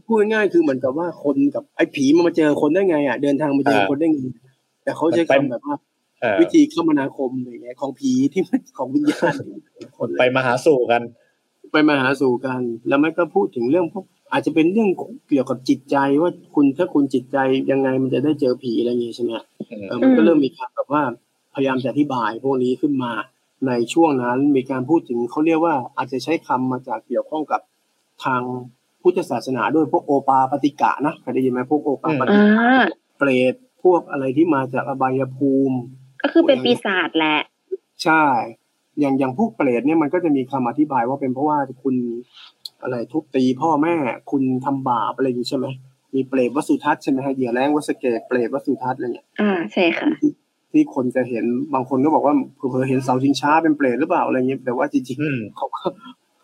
[0.08, 4.22] พูดง่ายๆคือเหมือนกับว่าคนกับไอ้ผีมันมาเจอคนได้ไงอะเดินทางมาเจอคนได้ไง
[4.84, 5.76] แต่เขาใช้คำแบบว่า
[6.42, 8.42] วิธีคมนาคมอย่างเงี้ยของผีที่
[8.78, 9.34] ของวิญญาณ
[9.98, 11.02] คนไปมาหาสู่กัน
[11.72, 14.90] ไปมาหาสู่กัน แล้วมันก็พูดถึงเรื่องพวกอาจจะเป็นเรื่อง
[15.30, 17.38] เกี่ยวกับจิตใจว่าคุณถ้าคุณจิตใจ
[17.72, 19.32] ยังไงมันจะได้เจอผีอะไรอย่างเงี้ยใช่ไหม
[19.88, 21.04] เออมันก็เริ่มมีการแบบว่า
[21.56, 23.12] พยายามจะอธิบายพวกนี้ขึ้นมา
[23.68, 27.62] ในช่วงนั้นมีการพูดถึงเขาเรียกว่าอาจจะใช้คำมาจากเกี่ยวข้องกับ
[28.24, 28.42] ทาง
[29.02, 32.54] พุทธศาสนาด้วยพวกโอปาปฏิกะนะเคยได้ยินไหมพวกโอปาปฏิกะ
[33.18, 35.78] เปรต พวกอะไรที่มาจากอบายภูมิ
[36.22, 37.40] ก็คือเป็นปีศาจแหละ
[38.04, 38.24] ใช่
[39.00, 41.96] อย่างอย่างพวกเปรตเนี่ยมันก็จะมีคำอธิบายว่าเป็นเพราะว่าคุณ
[42.82, 43.96] อะไรทุบตีพ่อแม่
[44.32, 45.68] คุณทำบาปอะไรอย่างนี้ใช่ไหม
[46.14, 50.10] มีเปรตวสุทัศน์ใช่ไหมฮะเหยื่อแรงวัสเกตเปรตวสุทัศน์อะไรเงี้ยอ่าใช่ค่ะ
[50.72, 55.68] ที่คนจะเห็นบางคนก็บอกว่าเผื่อเห็นเสาชิงช้าเป็นเปรตหรือเปล่าอะไรเงี้ยแต่ว่าจริงๆเขา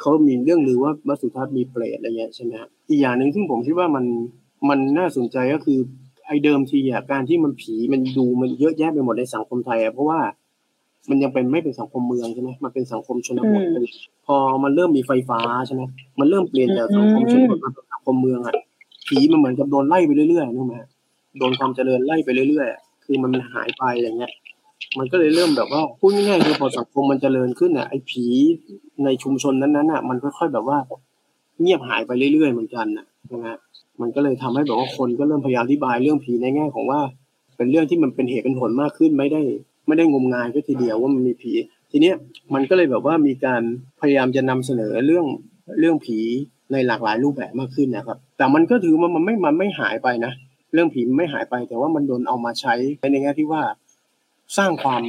[0.02, 2.54] เขามีเรื่องหรือว่าวสุทัศน์มีเปรตอะไรเงี้ยใช่ไหม
[2.90, 4.06] อีกอย่างหนึ่งซึ่งผมคิดว่ามัน
[4.70, 5.80] มันน่าสนใจก็คือ
[6.30, 10.20] ไอ้เดิมทีอะการที่มันผีมันดูมันเยอะแยะไปหมดในสังคมไทยอะเพราะว่า
[11.10, 13.64] มันยังเป็นไม่เป็นสังคมเมืองใช่ไหมมันเป็นสังคมชนบท
[14.26, 15.82] พอมันเริ่มมีไฟฟ้าใช่ไหม
[16.20, 18.56] มันเริ่มเปลี่ยนจากสังคมชนบทมาเป็นสังคมเมืองอะ
[19.08, 20.76] ผีมันเหมือนกับโดนไล่ไปเรื่อยๆนึกไหม
[21.38, 24.32] โดนความเจริญไล่ไปเรื่อยๆคือมันหายไปอย่างเงี้ย
[24.98, 28.26] มันก็เลยเริ่มแบบว่าพูดง่ายๆคือพอสังคมมันเจริญขึ้นอะไอ้ผี
[29.04, 30.78] ในชุมชนนั้นๆอะ มันค่อยๆแบบว่า
[31.62, 33.58] เงียบหายไปเรื่อยๆเหมือนกันนะนะฮะ
[34.02, 37.00] มันก็เลยทำให้แบบว่าคนก็เริ่มพยายามอธิบายเรื่องผีในแง่ของว่า
[37.58, 39.42] เป็นเรื่องที่มันเป็นเหตุเป็นผลมากขึ้นไม่ได้
[39.88, 41.52] ไม่ได้งมงายก็ทีเดียวว่ามันมีผี
[41.92, 42.16] ทีเนี้ย
[42.54, 43.62] มันก็เลยแบบว่ามีการ
[44.02, 45.26] พยายามจะนำเสนอเรื่อง
[45.80, 46.20] เรื่องผี
[46.72, 50.34] ในหลากหลายรูปแบบมากขึ้นนะครับ แต่มันก็ถือว่ามันไม่มันไม่หายไปนะ
[50.74, 52.74] เรื่องผีไม่หายไป แต่ว่ามันโดนเอามาใช้
[53.12, 53.64] ในแง่ที่ว่า
[54.58, 55.04] สร้างความ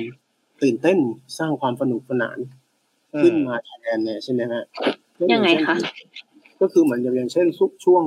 [0.63, 0.99] ตื่นเต้น
[1.39, 2.39] สร้างความสนุกสนาน
[3.23, 4.63] ขึ้นมาแทนเนี่ยใช่ไหมฮะ
[5.33, 5.75] ยังไงคะ
[6.61, 7.47] ก็คือเหมือนอย่างเช่น
[7.85, 8.03] ช่วง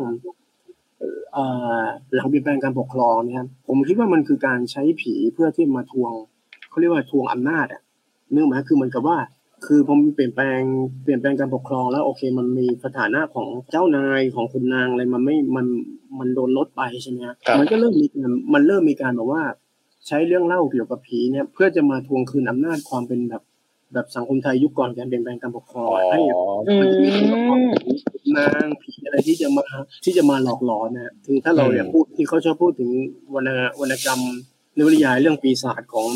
[2.13, 6.11] หลังเปลี่ยนแปลงการปกครองเนี่ยผมคิดว่ามันคือการใช้ผีเพื่อที่มาทวง
[6.69, 7.81] เขาเรียกว่าทวงอำนาจอะ
[8.33, 9.17] เนื่องมาคือเหมือนกับว่า
[9.65, 10.61] คือผมเปลี่ยนแปลง
[11.03, 15.65] เปลี่ยนแปลงการปกครองแล้วโอเค มันมีสถานะของเจ้านายของคุณนางอะไรมันไม่มัน
[16.19, 17.19] มันโดนลดไปใช่ไหม
[17.59, 18.05] มันก็เริ่มมี
[18.53, 19.43] มันเริ่มมีการแบบว่า
[20.07, 23.43] ใช้เรื่องเล่าเกี่ยวกับผีเนี่ย เพื่อจะมาทวงคืนอำนาจความเป็นแบบ
[23.93, 26.19] แบบสังคมไทยยุคก่อนการเปลี่ยนแปลงการปกครองให้
[26.79, 27.09] มันจะมี
[28.22, 29.65] นางผีอะไรที่จะมา
[30.05, 32.89] ที่จะมาหลอกหลอนนะคือถ้าเราอยากพูดที่เขาชอบพูดถึง
[33.33, 34.19] วรรณวรรณกรรม
[34.77, 36.07] นวนิยายเรื่องปีศาจของ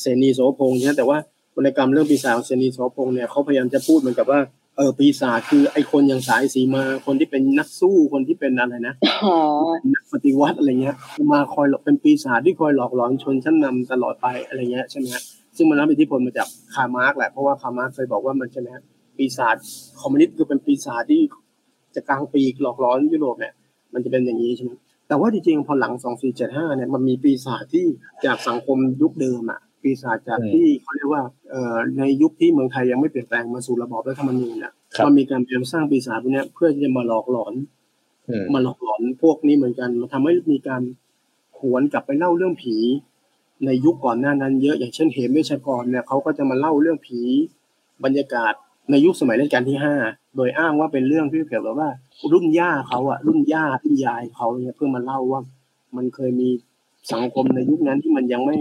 [0.00, 1.18] เสนีโสพงษ์เนี่ยแต่ว่า
[1.56, 4.40] วรรณกรรมเรื่องปีศาจของเสนีโสพงษ์เนี่ยเขาพยายามจะพูดเหมือนกับว่า
[4.76, 8.94] เออปีศาจคือไอคนอย่างสายสีมาคนที่เป็นนักสู้คนที่เป็นอะไรนะ
[9.94, 10.96] นักปฏิวัติอะไรเงี้ย
[11.32, 15.06] มาคอยเป็นปีศาจที่คอยหลอกหลอนชนชั้นนำตลอดไปอะไรเงี้ยใช่ไหม
[15.56, 18.68] ซึ่งมันรับอิทธิพลมาจากคาร์ลมาร์กซ์แหละเพราะว่าคาร์ลมาร์กซ์เคยบอกว่ามันใช่ไหม
[19.16, 19.56] ปีศาจ
[20.00, 21.20] คอมมิวนิสต์คือเป็นปีศาจที่
[21.96, 23.54] จะกางปีกหลอกหลอนยุโรปเนี่ย
[23.94, 24.72] มันจะเป็นอย่างนี้ใช่ไหม
[25.08, 25.92] แต่ว่าจริงๆพอหลัง
[26.34, 27.86] 2475 เนี่ยมันมีปีศาจที่
[28.24, 34.72] จากสังคมยุคเดิมอะปีศาจจากที่เขาเรียกว่าเอ่อในยุคที่เมืองไทยยังไม่เปลี่ยนแปลงมาสู่ระบอบรัฐธรรมนูญเนี่ย
[35.04, 37.54] มันมีการพยายามสร้างปีศาจพวกนี้เพื่อที่จะมาหลอกหลอน
[38.54, 40.82] มาหลอกหลอนพวกนี้เหมือนกันมาทำให้มีการ
[41.58, 42.76] หวนกลับไปเล่าเรื่องผี
[43.66, 47.20] ในยุคก่อนหน้านั้นเยอะอย่างเช่นเหมเมชกรเนี่ยเขาก็จะมาเล่าเรื่องผี
[48.04, 48.52] บรรยากาศ
[48.90, 49.94] ในยุคสมัยรัชกาลที่ห้า
[50.36, 51.88] โดยอ้างว่าเป็นเรื่องที่เกี่ยวกับว่า
[52.32, 55.40] รุ่นย่าเขาอะรุ่นย่ารุ่นยายเขาเนี่ยเพื่อมาเล่าว่า
[55.96, 56.48] มันเคยมี
[57.12, 58.58] สังคมในยุคนั้นที่มันยังไม่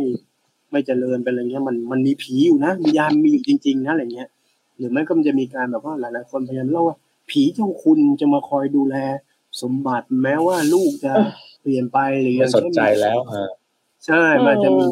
[0.72, 4.30] ไม่เจริญเป็นอะไรเงี้ยมันมันมีผีอยู่นะมียามมีอยู่จริงๆนะอะไรเงี้ย
[4.78, 6.98] หรือไม่ก็มันจะมีการแบบว่าหลายๆคนพยายามเล่าว่า
[7.30, 8.96] ผีเจ้าคุณจะมาคอยดูแล
[9.62, 11.14] สมบัติแม้ว่าลูกจะ
[11.62, 13.20] เปลี่ยนไปหรือยังสนใจแล้ว
[14.06, 14.86] ใช่มันจะมี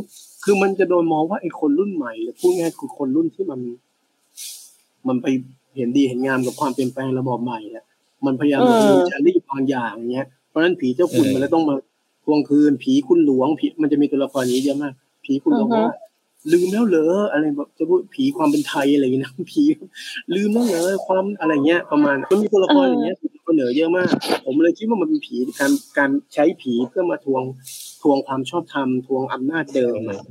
[0.43, 3.59] คือมันจะโดนมองว่าไอ้คนรุ่นใหม่หรือพูดง่ายๆคือคนรุ่นที่มัน
[5.07, 5.27] มันไป
[5.78, 7.86] เห็นดีเห็นงามกับความเปลี่ยนแปลงระบอบใหม่เนี่ย
[8.26, 11.76] มันพยายามเออจะรีบบางอย่างอย่างเงี้ยเพราะฉะนั้นผีเจ้าคุณเออมันเลยต้องมา
[12.26, 14.93] ทวงคืน ผีคุณหลวงผีมันจะมีตัวละครนี้เยอะมาก
[15.26, 15.95] ผีคุณหลวงอือฮะว่า
[16.51, 19.63] ลืมแล้วเหรออะไรแบบจะพูดผีความเป็นไทยอะไรอย่างเงี้ยนะผี
[20.36, 23.15] ลืมแล้วเหรอความอะไรเงี้ย ประมาณมันมีตัวละครอย่างเงี้ย
[23.45, 24.09] เสนอเยอะมาก
[24.45, 27.43] ผมเลยคิดว่ามันเป็นผีการการใช้ผีเพื่อมาทวง
[28.01, 30.22] ทวงความชอบธรรมทวงอำนาจเดิมอะ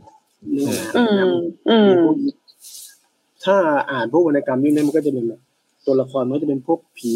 [0.54, 1.32] นึกออกไหมอืม
[1.68, 2.32] อืมพวกนี้
[3.44, 3.56] ถ้า
[3.90, 5.40] อ่านพวกวรรณกรรมยุคนี้มันก็จะเป็นแบบ
[5.86, 7.14] ตัวละครมันก็จะเป็นพวกผี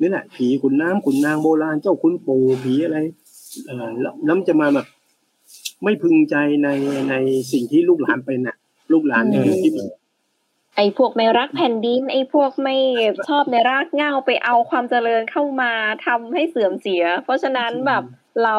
[0.00, 2.98] นี่แหละผีขุนน้ำขุนนางโบราณเจ้าคุณปู่ผีอะไร
[3.66, 4.86] เอ่อแล้วมันจะมาแบบ
[5.84, 6.68] ไม่พึงใจใน
[7.10, 7.14] ใน
[7.52, 8.56] สิ่งที่ลูกหลานเป็นน่ะ
[8.92, 9.72] ลูกหลานในยุคที่
[10.76, 12.76] ไอ้พวกไม่รักแผ่นดิน ไอ้พวกไม่
[13.28, 15.72] ชอบในรากเง้าไปเอาความเจริญเข้ามา
[16.06, 18.02] ทำให้เสื่อมเสีย เพราะฉะนั้นแบบ
[18.44, 18.56] เรา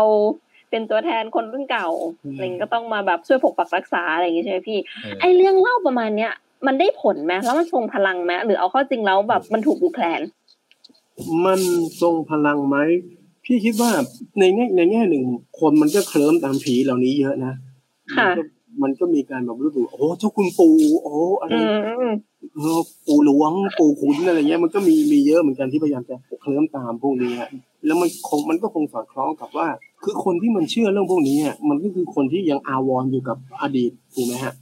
[0.70, 1.90] เป็นตัวแทนคนรุ่นเก่า
[2.34, 4.80] อะไรองก็ต้องมาแบบช่วยปกปักรักษาอะไรอย่างงี้ใช่ไหมพี่
[5.20, 6.34] ไอ้เรื่องเล่าประมาณเนี้ย
[6.68, 10.22] มันได้ผลไหมแล้วมันทรงพลังไหมหรือเอาเข้อจริงแล้วแบบมันถูกดูแคลน
[11.46, 11.60] มัน
[12.02, 12.78] ทรงพลังไหม
[13.46, 13.92] พี่คิดว่า
[14.40, 15.24] ในแง่ในแง่หนึ่ง
[15.60, 17.54] คนมันก็เคลิ้มตามผีเหล่านี้เยอะนะ
[18.18, 18.44] ค่ะมันก็
[18.84, 21.62] มันก็มีการแบบรู้สึกโอ้เจ้าคุณปู่โอ้อะไรอื
[22.12, 22.14] ม
[22.56, 27.50] เออปู่หลวงปู่ขุนอะไรเงี้ยมันก็มีมีเยอะเหมือนกันที่พยายามจะเคลิ้มตามพวกนี้ฮะ
[27.86, 29.68] แล้วมันคงมันก็คงสอดคล้องกับว่า
[30.04, 34.54] คือคนที่มันเชื่อเรื่องพวกนี้อะมันก็คือคนที่ยังอาวรณ์อยู่กับอดีตถูกไหมฮะ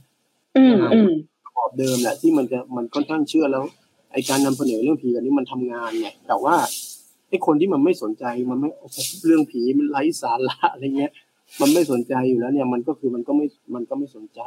[1.76, 3.64] อืมอืมระบอบเดิมแหละที่มันจะมันค่อนข้างเชื่อแล้ว
[4.12, 6.56] ไอการนำเสนอเรื่องผีแบบนี้มันทำงานไงแต่ว่า
[7.28, 8.96] ไอคนที่มันไม่สนใจมันไม่โอ้โห
[9.26, 11.12] เรื่องผีมันไร้สาระอะไรเงี้ย
[11.60, 14.40] มันไม่สนใจอยู่แล้วเนี่ยมันก็คือมันก็ไม่มันก็ไม่สนใจ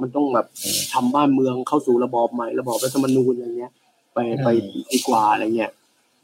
[0.00, 0.46] มันต้องแบบ
[0.94, 3.72] ทำบ้านเมืองเข้าสู่ระบอบใหม่ระบอบรัฐธรรมนูญอะไรเงี้ย
[4.14, 4.48] ไปไป
[4.92, 5.70] ดีกว่าอะไรเงี้ย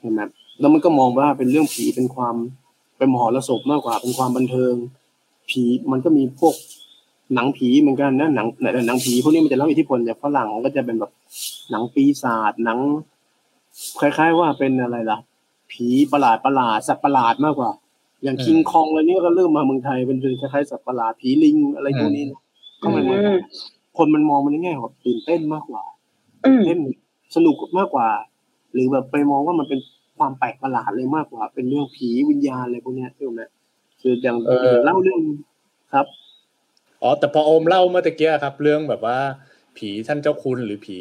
[0.01, 0.21] เห็นไหม
[0.61, 2.37] แล้วมันก็มองว่าเป็นเรื่องผีเป็นความ
[2.99, 4.75] เป็นมหรสพมากกว่าเป็นความบันเทิง
[5.51, 6.55] ผีมันก็มีพวก
[7.35, 8.47] หนังผีเหมือนกันนะหนัง
[8.87, 11.13] หนังผีพวกนี้มันจะรับอิทธิพลจากฝรั่งมันก็จะเป็นแบบ
[11.71, 12.79] หนังปีศาจหนัง
[14.01, 15.19] คล้าย ๆ ว่าเป็นอะไรล่ะ
[15.73, 17.71] ผีประหลาดประหลาดสัตว์ประหลาดมากกว่า
[18.23, 22.41] อย่างคิงคองอะไรนี้ก็เริ่มมาเมืองไทยเป็นเป็นคล้ายๆสัตว์ประหลาดผีลิงอะไรพวกนี้นะ
[22.83, 23.39] ก็มันอืม
[23.99, 25.83] คนมันมองมันในแง่ของตื่นเต้นมากกว่า
[26.45, 26.81] อืมเล่น
[27.37, 28.09] สนุกมากกว่า
[28.73, 29.81] หรือแบบไปมองว่ามันเป็น
[30.19, 33.43] ความแปลกประหลาดเลยมากกว่า เป็นเรื่องผีวิญญาณอะไรพวกเนี้ยถูกไหม
[34.01, 35.21] คืออย่างเออเล่าเรื่อง
[35.93, 36.07] ครับ
[37.03, 39.19] อ๋อแต่พอโอมเล่าเมื่อตะกี้ครับ เรื่องแบบว่า
[39.79, 40.99] ผีท่านเจ้าคุณหรือผี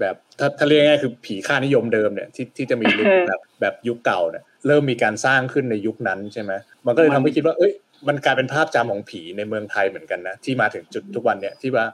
[0.00, 6.52] แบบถ้าถ้าเรียกง่ายๆคือผีค่านิยมเดิมเนี่ยที่ที่จะมีลุคแบบแบบยุคเก่าเนี่ยเริ่มมีการสร้างขึ้นในยุคนั้นใช่ไหม
[6.86, 7.72] มันก็เลยทำให้คิดว่าเอ้ย
[8.08, 11.84] มันกลายเป็นภาพจำของผีในเมืองไทยเหมือนกันนะที่มาถึงจุดทุกวันเนี่ยที่ว่า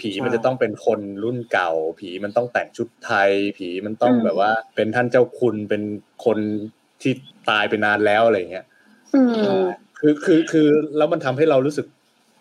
[0.00, 5.82] ผีมันใช่จะต้องเป็นคนรุ่นเก่า ผีมันต้องแต่งชุดไทย ผีมันต้องอืมแบบว่า เป็นท่านเจ้าคุณเป็น
[6.24, 6.38] คน
[7.02, 7.12] ที่
[7.50, 8.66] ตายไปนานแล้วอะไรอย่างเงี้ย
[9.14, 9.20] อื
[9.62, 9.64] ม
[9.98, 11.86] คือคือคือแล้วมันทำให้เรารู้สึก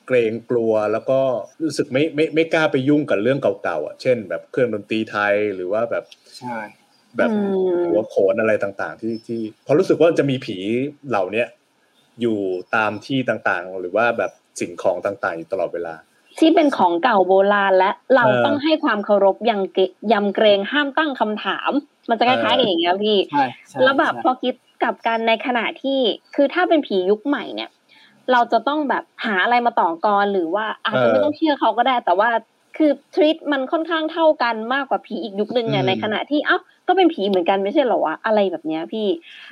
[0.09, 1.19] เกรงกลัวแล้วก็
[1.63, 6.03] รู้สึกไม่ไม่ไม่กล้าไปยุ่งกับเรื่องเก่าๆอะเช่น แบบเครื่องดนตรีไทยหรือว่าแบบ
[6.37, 6.57] ใช่
[7.17, 7.35] แบบอื
[7.79, 10.57] มหัวโขนอะไรต่างๆ ที่ที่เพราะรู้สึกว่าจะมีผี
[11.09, 11.47] เหล่าเนี้ย
[12.21, 12.39] อยู่
[12.75, 15.95] ตามที่ต่างๆ หรือว่าแบบสิ่งของต่างๆ อยู่ตลอดเวลา
[16.39, 19.79] ที่เป็นของเก่าโบราณและเราเออต้องให้ความเคารพยังเก
[20.11, 21.71] ยำเกรงห้ามตั้งคำถาม
[22.09, 25.99] มันจะคล้ายๆกันอย่างเงี้ยพี่ใช่ใช่แล้วแบบใช่พอคิดกลับกันในขณะที่
[26.35, 27.69] คือถ้าเป็นผียุคใหม่เนี่ย
[28.31, 32.29] เราจะต้องแบบหาอะไรมาต่อกรหรือว่าอาจจะเออไม่ต้องเชื่อเขาก็ได้ แต่ว่า
[32.77, 36.57] คือทริตมันค่อนข้างเท่ากันมากกว่าผีอีกยุคนึงเนี่ยอืมในขณะที่เอ้า
[36.87, 39.07] ก็เป็นผีเหมือนกันไม่ใช่เหรอวะอะไรแบบเนี้ยพี่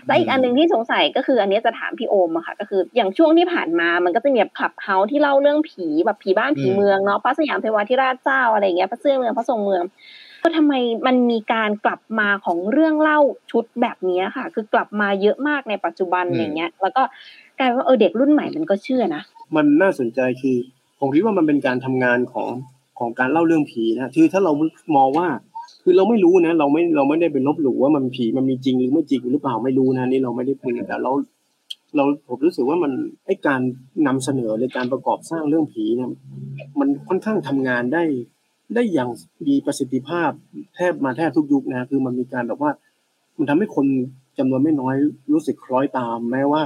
[0.07, 9.84] และอีกอันหนึ่งที่สงสัยก็คืออันเนี้ยจะถามพี่โอมอะค่ะ ก็คืออย่างช่วงที่ผ่านมามันก็จะมีแบบคลับเฮาส์ที่เล่าเรื่องผีแบบผีบ้านผีอืมเมืองเนาะพระสยามเทวาธิราชเจ้าอะไรอย่างเงี้ยพระเสื้อเมืองพระทรงเมือง
[10.47, 10.75] ก็ทำไม
[11.07, 13.19] มันมีการกลับมาของเรื่องเล่า
[13.51, 17.03] ชุดแบบเนี้ยค่ะ คือกลับมาเยอะมากในปัจจุบันอืมอย่างเงี้ย แล้วก็
[17.59, 19.21] กลายเป็นว่าเออเด็กรุ่นใหม่มันก็เชื่อนะ
[19.55, 20.57] มันน่าสนใจคือ
[20.99, 22.49] ผมคิดว่ามันเป็นการทำงานของ
[22.99, 24.51] ของการเล่าเรื่องผีนะคือถ้าเรา
[24.95, 25.27] มองว่า
[25.83, 31.11] คือเราไม่รู้นะ เราไม่เราไม่ได้เป็นลบหลู่ว่ามันผีมันมีจริงหรือไม่จริงหรือเปล่าไม่รู้นะนี่เราไม่ได้พูดแต่เรา
[31.95, 32.91] เราผมรู้สึกว่ามัน
[33.25, 33.61] ไอการ
[34.07, 36.09] นำเสนอหรือการประกอบสร้างเรื่องผีเนี่ย
[36.79, 38.03] มันค่อนข้างทำงานได้
[38.76, 39.09] ได้อย่าง
[39.47, 40.32] มีประสิทธิภาพ
[40.76, 42.72] แทบมาแทบทุกยุคนะคือมันมีการแบบว่า
[43.38, 43.86] มันทำให้คน
[44.38, 44.95] จำนวนไม่น้อย
[45.34, 46.61] รู้สึกคล้อยตาม แม้ว่า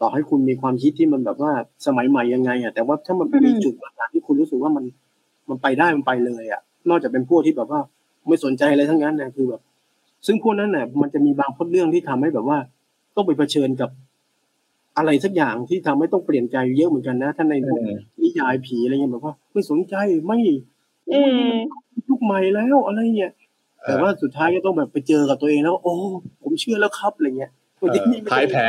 [0.00, 1.52] ต่อให้คุณมีความคิดที่มันแบบว่า
[1.86, 4.84] สมัยใหม่ยังไงอะแต่ว่าถ้ามันอืมมีจุดต่างๆที่คุณรู้สึกว่ามัน
[5.48, 7.80] มันไปได้มันไปเลยอะ นอกจากเป็นพวกที่แบบว่า
[8.28, 9.60] ไม่สนใจอะไรทั้งนั้นนะคือแบบ
[10.26, 12.58] ซึ่งพวกนั้นเนี่ยมันจะมีบางพล็อตเรื่องที่ทำให้แบบว่า
[13.16, 13.90] ต้องไปเผชิญกับ
[14.96, 19.94] อะไรสักอย่างที่ทำให้ต้องเปลี่ยนใจเยอะเหมือนกันนะ ถ้าในพวกอืมนิยายผีอะไรเงี้ยแบบว่า ไม่สนใจ
[20.28, 20.38] ไม่
[21.10, 21.54] อืโอ้ยม
[22.08, 23.32] ยุคใหม่แล้วอะไรเงี้ย
[23.84, 25.94] แต่ว่าสุดท้ายก็ต้องแบบไปเจอกับตัวเองแล้ว โอ้
[26.42, 28.66] ผมเชื่อแล้วครับอะไรเงี้ยมันจะเออพ่ายแพ้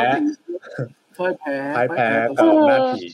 [1.17, 2.07] พ่ายแพ้พ่ายแพ้
[2.37, 3.05] ต่ต่อออำนาจผี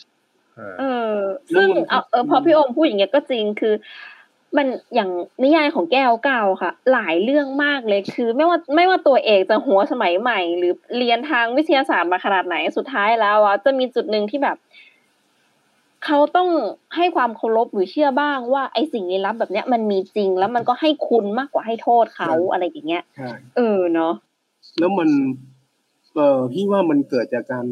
[0.79, 1.15] เออ
[1.55, 3.73] ซึ่งเอาเออพอพี่โอมพูดอย่างเงี้ยก็จริงคือ
[4.57, 5.09] มันอย่าง
[5.43, 14.57] นิยายของแก้วเก่าค่ะ หลายเรื่องมากเลยคือ ไม่ว่าไม่ว่าตัวเอกจะหัวสมัยใหม่ หรือเรียนทางวิทยาศาสตร์มาขนาดไหนสุดท้ายแล้วอะจะมีจุดหนึ่งที่แบบ
[16.05, 16.49] เขาต้อง
[16.95, 24.13] ให้ความเคารพหรือเชื่อบ้างว่าไอ้สิ่งลี้ลับแบบเนี้ยมันมีจริงแล้วมันก็ให้คุณมากกว่าให้โทษเขาอะไรอย่างเงี้ยใช่เออเนาะ
[24.79, 25.09] แล้วมัน
[26.15, 27.65] เออพี่ว่ามันเกิดจากการ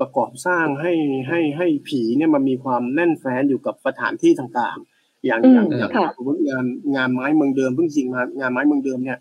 [0.00, 0.92] ประกอบสร้างให้
[1.28, 6.64] ให้ให้ผีเนี่ยมันมีความแน่นแฟ้นอยู่กับสถานที่ต่างๆ อย่างอืมอย่างอย่างค่ะสมมติงาน
[6.96, 9.18] งานไม้เมืองเดิมเพิ่งจริงมางานไม้เมืองเดิมเนี่ย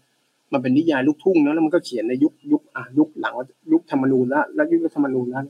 [0.53, 3.33] มันเป็นนิยายลูกทุ่งนะแล้วมันก็เขียนในยุคยุคอะยุคหลัง
[3.71, 5.43] ยุคธรรมนูญแล้วและยุครัฐธรรมนูญแล้ว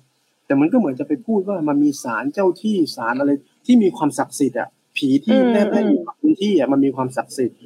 [0.52, 3.32] แต่มันก็เหมือนจะไปพูดว่ามันมีศาลเจ้าที่ศาลอะไร
[3.66, 7.58] ที่มีความศักดิ์สิทธิ์อะผีที่แนบแน่นอยู่กับพื้นที่อะมันมีความศักดิ์สิทธิ์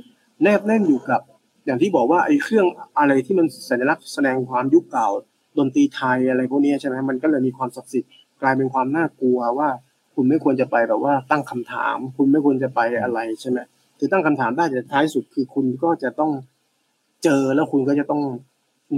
[0.43, 1.21] แนบแน่นอยู่กับ
[1.65, 2.65] อย่างที่บอกว่าไอ้เครื่อง
[2.99, 5.09] อะไรที่มันสัญลักษณ์แสดงความยุคเก่า
[5.57, 8.09] ดนตรีไทยอะไรพวกนี้ใช่ไหมมันก็เลยมีความศักดิ์สิทธิ์
[8.41, 9.69] กลายเป็นความน่ากลัวว่า
[10.15, 13.59] คุณไม่ควรจะไปแบบว่าตั้งคำถาม คุณไม่ควรจะไปอะไรใช่ไหม
[13.97, 16.31] คือตั้งคำถามได้แต่ท้ายสุดคือคุณก็จะต้อง
[17.23, 18.21] เจอแล้วคุณก็จะต้อง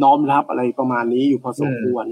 [0.04, 2.06] น้อมรับอะไรประมาณนี้อยู่พอสมควร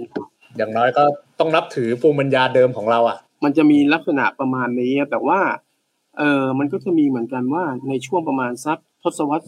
[0.58, 1.04] อย่างน้อยก็
[1.40, 5.40] ต้องนับถือภูมิปัญญาเดิมของเราอะ มันจะมีลักษณะประมาณนี้แต่ว่า
[6.18, 9.46] เออมันก็จะมีเหมือนกันว่าในช่วงประมาณสักทศวรรษ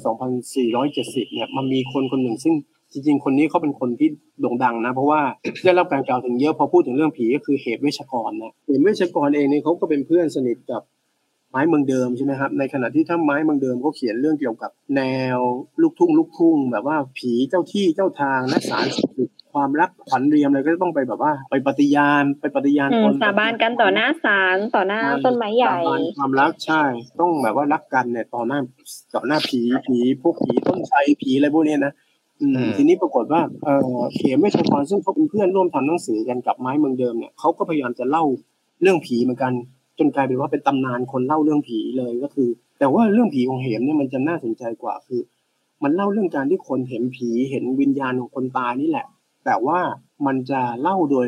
[0.65, 2.53] 2470 เนี่ยมันมีคนคนหนึ่งซึ่ง
[2.91, 4.09] จริง ๆ คนนี้เขาเป็นคนที่
[4.39, 5.21] โด่งดังนะ เพราะว่า
[5.63, 10.81] ได้รับการกล่าวถึงเยอะพอพูดถึงเรื่องผีก็คือเหตุเวชกรนะเหตุเวชกรเองเนี่ยเขาก็เป็นเพื่อนสนิทกับ
[11.49, 15.01] ไม้เมืองเดิมใช่ไหมครับในขณะที่ถ้าไม้เมืองเดิมเขาเขียนเรื่องเกี่ยวกับแน
[15.37, 15.39] ว
[15.81, 26.83] ลูกทุ่งลูกทุ่งแบบว่าผีเจ้าที่เจ้าทางนักสารสิทธิ์ ความรักขวัญเรียมอะไรก็ต้องไปแบบว่า ไปปฏิญาณไปปฏิญาณอืตมนสาบานกันต่อหน้าศาลต่อหน้าต้นไม้ใหญ่สาบานความรักใช่
[27.19, 28.59] ต้องแบบว่ารักกันเนี่ยต่อหน้า
[29.15, 31.93] ต่อหน้าผีผีพวกผีต้นไทรผีอะไรพวกเนี้ยนะ
[32.41, 38.23] อืมอืมทีนี้ปรากฏว่าเออเขมเวชกรซึ่งเขาเป็นเพื่อนร่วมทำหนังสือกันกับไม้เมืองเดิมเนี่ยเขาก็พยายามจะเล่า
[38.81, 39.53] เรื่องผีเหมือนกัน
[39.99, 42.49] จนกลายเป็นว่าเป็นตำนานคนเล่าเรื่องผีเลยก็คือ
[42.79, 45.21] แต่ว่าเรื่องผีของเหมเนี่ยมันจะน่าสนใจกว่าคือ
[45.83, 49.05] มันเล่าเรื่องการที่คนเห็นผีเห็นวิญญาณของคนตายนี่แหละ
[49.47, 49.79] แต่ว่า
[50.25, 51.27] มันจะเล่าโดย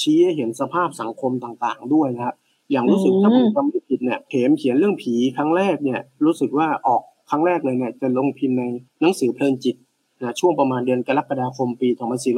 [0.00, 2.34] ชี้ให้เห็นสภาพสังคมต่างๆ ด้วยนะครับ
[2.70, 8.64] อย่างรู้สึกอืมถ้าผมจำไม่ผิดเนี่ยเขมเขียนเรื่องผีครั้งแรกเนี่ย รู้สึกว่าออกครั้งแรกเลยเนี่ยจะลงพิมพ์ใน
[9.00, 9.76] หนังสือเพลินจิต
[10.20, 11.88] นะช่วงประมาณเดือนกรกฎาคมปี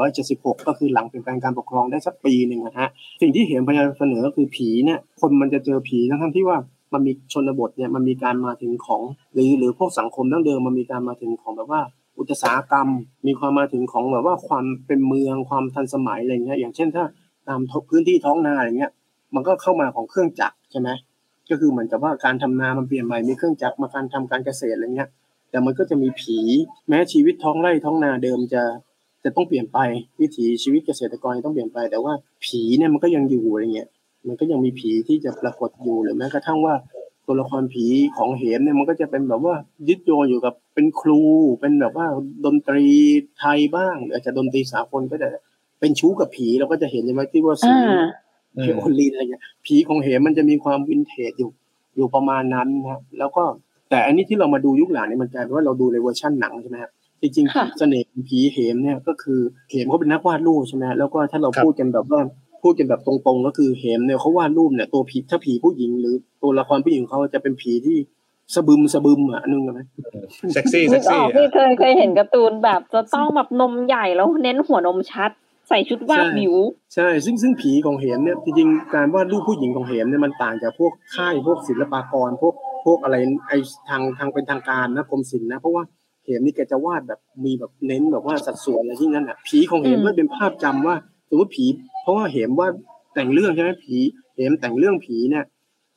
[0.08, 2.88] 2476 ก็คือหลังเปลี่ยนแปลงการปกครองได้สักปีหนึ่งนะฮะ
[3.20, 6.58] สิ่งที่เห็นพยายามเสนอก็คือผีเนี่ยคนมันจะเจอผีทั้งๆที่ว่า
[6.92, 9.02] มันมีชนบทเนี่ยมันมีการมาถึงของ
[9.32, 11.82] หรือหรือพวกสังคมดั้งเดิมมันมีการมาถึงของแบบว่า
[12.18, 12.88] อุตสาหกรรม
[13.26, 17.04] มีความมาถึงของแบบว่าความเป็นเมืองความทันสมัยอะไรเงี้ยอย่างเช่นถ้า
[17.48, 18.92] ตามพื้นที่ท้องนาอะไรเงี้ย
[19.34, 20.88] มันก็เข้ามาของเครื่องจักรใช่ไหม
[21.50, 25.10] ก็คือเหมือนกับว่าการทำนามันเปลี่ยนใหม่มีเครื่องจักรมาการทำการเกษตรอะไรเงี้ย
[25.50, 26.38] แต่มันก็จะมีผี
[26.88, 28.62] แม้ชีวิตท้องไร่ท้องนาเดิมจะ
[29.24, 29.78] จะต้องเปลี่ยนไป
[30.20, 32.12] วิถีชีวิตเกษตรกรต้องเปลี่ยนไป แต่ว่า
[32.44, 33.88] ผีเนี่ยมันก็ยังอยู่อะไรเงี้ย
[34.26, 36.74] มันก็ยังมีผีที่จะปรากฏอยู่หรือแม้กระทั่งว่า
[37.26, 37.84] ตัวละครผี
[38.16, 39.54] ของเหมเนี่ยมันก็จะเป็นแบบว่า
[39.88, 41.22] ยึดโยงอยู่กับ เป็นครู
[41.60, 42.06] เป็นแบบว่า
[42.46, 42.86] ดนตรี
[43.38, 45.28] ไทยบ้างหรืออาจจะดนตรีสากลก็ได้
[45.80, 48.06] เป็นชู้กับผีเราก็จะเห็นใช่ไหมที่ว่าสีอ่า
[48.56, 51.50] อืมไวโอลินอะไรเงี้ยผีของเหมมันจะมีความวินเทจอยู่
[51.96, 53.44] อยู่ประมาณนั้นนะครับแล้วก็
[53.90, 56.90] แต่อันนี้ที่เรามาดูยุคหลังเนี่ยมันกลายเป็นว่าเราดูในเวอร์ชั่นหนังใช่ไหมครับ
[57.22, 62.20] จริงค่ะๆเสน่ห์ของผีเหมเนี่ยก็คือเหมเขาเป็นนักวาดรูปใช่ไหมแล้วก็ถ้าเราครับพูดกันแบบว่า
[62.62, 67.98] พูดกันแบบตรงๆ ก็คือเหมเนี่ยเขาวาดรูปเนี่ยตัวผีถ้าผีผู้หญิงหรือตัวละครผู้หญิงเขาจะเป็นผีที่
[68.54, 69.80] สะบึมสะบึมอะนึกออกไหม
[70.52, 75.30] เซ็กซี่นึเซ็กกอซี่อกพี่เคยเคยเห็นการ์ตูนแบบจะต้องแบบนมใหญ่แล้วเน้นหัวนมชัด
[75.68, 76.54] ใส่ชุดวาดวิว
[76.94, 83.16] ใช่ ซึ่งซึ่งผีของเหมเนี่ยจริงๆการวาดรูปผู้หญิงของเหมเนี่ยมันต่างจากพวกค่ายพวกศิลปากรพวกพวกอะไร
[83.48, 83.52] ไอ
[83.88, 85.82] ทางทางเป็นทางการนะกรมศิลป์นะเพราะว่า
[86.24, 90.96] เหมนี่แกจะวาดแบบมีแบบเน้นแบบว่าสัดส่วนอะไรที่นั่นอะผีของเหมอืมมันเป็นภาพจำว่า
[91.28, 91.66] สมมติผี
[92.02, 92.68] เพราะว่าเหมว่า
[93.14, 93.96] แต่งเรื่องใช่ไหมผี
[94.34, 95.44] เหมแต่งเรื่องผีเนี่ย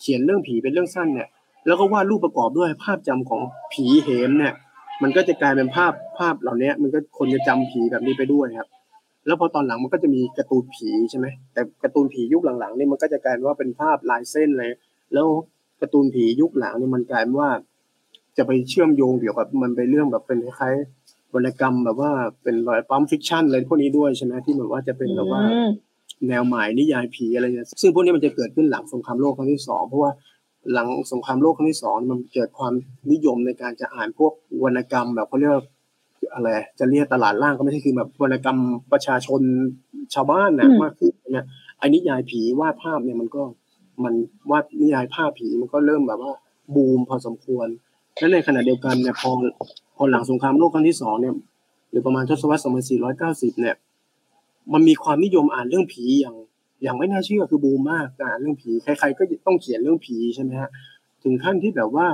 [0.01, 1.27] เขียนเรื่องผีเป็นเรื่องสั้นเนี่ย
[1.67, 3.41] แล้วก็วาดรูปประกอบด้วยภาพจำของ
[3.73, 4.53] ผีเหมเนี่ย
[5.03, 8.67] มันก็จะกลายเป็นภาพภาพเหล่านี้มันก็คนจะจำผีแบบนี้ไปด้วยครับ
[9.25, 14.71] แล้วพอตอนหลังมันก็จะมีการ์ตูนผีใช่ไหมแต่การ์ตูนผียุคหลังๆนี่มันก็จะกลายเป็นว่าเป็นภาพลายเส้นเลย
[15.13, 15.27] แล้ว
[15.81, 17.49] การ์ตูนผียุคหลังนี่มันกลายเป็นว่า
[18.37, 22.11] จะไปเชื่อมโยงเกี่ยวกับมันเป็นเรื่องแบบเป็นคล้ายๆวรรณกรรมแบบว่า
[22.43, 25.69] เป็นรอย pulp fiction อะไรพวกนี้ด้วยใช่ไหมที่แบบว่าจะเป็นแบบว่าอืม
[26.27, 30.11] แนวหมายนิยายผีอะไรเนี่ยซึ่งพวกนี้มันจะเกิดขึ้นหลังสงครามโลกครั้งที่สองเพราะว่า
[30.71, 32.73] หลังสงครามโลกครั้งที่สองมันเกิดความ
[33.11, 34.33] นิยมในการจะอ่านพวก
[34.63, 35.63] วรรณกรรม แบบเขาเรียกว่า
[36.33, 36.49] อะไร
[36.79, 38.57] จะเรียกตลาดล่างก็ไม่ใช่คือแบบวรรณกรรม
[38.91, 39.41] ประชาชน
[40.13, 41.45] ชาวบ้านนะอืมมากขึ้นเนี่ย
[41.77, 43.43] ไอ้นิยายผีวาดภาพเนี่ยมันก็
[44.03, 44.13] มัน
[44.51, 46.33] วาดนิยายภาพผีมันก็เริ่มแบบว่า
[46.75, 47.67] บูมพอสมควร
[48.19, 49.31] และในขณะเดียวกันเนี่ยพอ
[49.95, 51.35] พอหลังสงครามโลกครั้งที่สองเนี่ย
[51.89, 52.65] หรือประมาณทศวรรษ
[53.53, 53.75] 2490 เนี่ย
[54.73, 56.35] มันมีความนิยมอ่านเรื่องผีอย่าง
[56.83, 60.69] อย่างไม่น่าเชื่อคือบูมมากการเรื่องผีใคร ๆ ก็ต้องเขียนเรื่องผีใช่ไหมฮะ
[61.23, 62.07] ถึงขั้นที่แบบว่า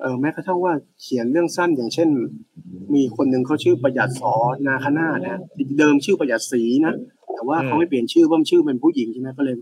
[0.00, 2.08] เออแม้กระทั่งว่าเขียนเรื่องสั้นอย่างเช่น
[2.94, 4.34] มีคนหนึ่งเขาชื่อประหยัดสอ
[4.66, 5.40] นาคนาถนะ
[5.78, 6.94] เดิมชื่อประหยัดศรีนะ
[7.34, 9.56] แต่ว่าเขาไม่เปลี่ยนชื่อเพราะมันชื่อเป็นผู้หญิงใช่ไหมก็เลย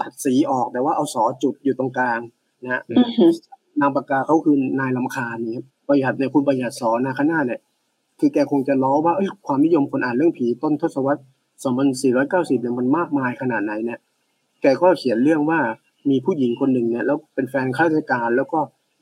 [0.00, 2.20] ตัดสีออกแต่ว่าเอาสอจุดอยู่ตรงกลาง
[2.64, 2.82] นะ
[3.80, 7.60] นามปากกาเขาคือนายลำคาเนี่ยประหยัดเนี่ยคุณประหยัดสอนาคนาเนี่ย
[8.18, 11.22] คือแกคงจะล้อว่าเอ้ยความนิยมคนอ่านเรื่องผีต้นทศวรรษ
[11.60, 13.98] 2490เนี่ยมันมากมายขนาดไหนเนี่ย
[14.62, 15.60] แกก็เขียนเรื่องว่า
[16.10, 18.58] มีผู้หญิงคนหนึ่งเนี่ยแล้วเป็นแฟนข้าราชการ แล้วก็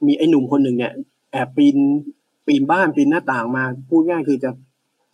[0.06, 0.92] มีไอ้หนุ่มคนหนึ่งเนี่ย
[1.32, 1.76] แอบปีน
[2.46, 4.50] ปีนบ้านปีนหน้าต่างมา พูดง่ายคือจะ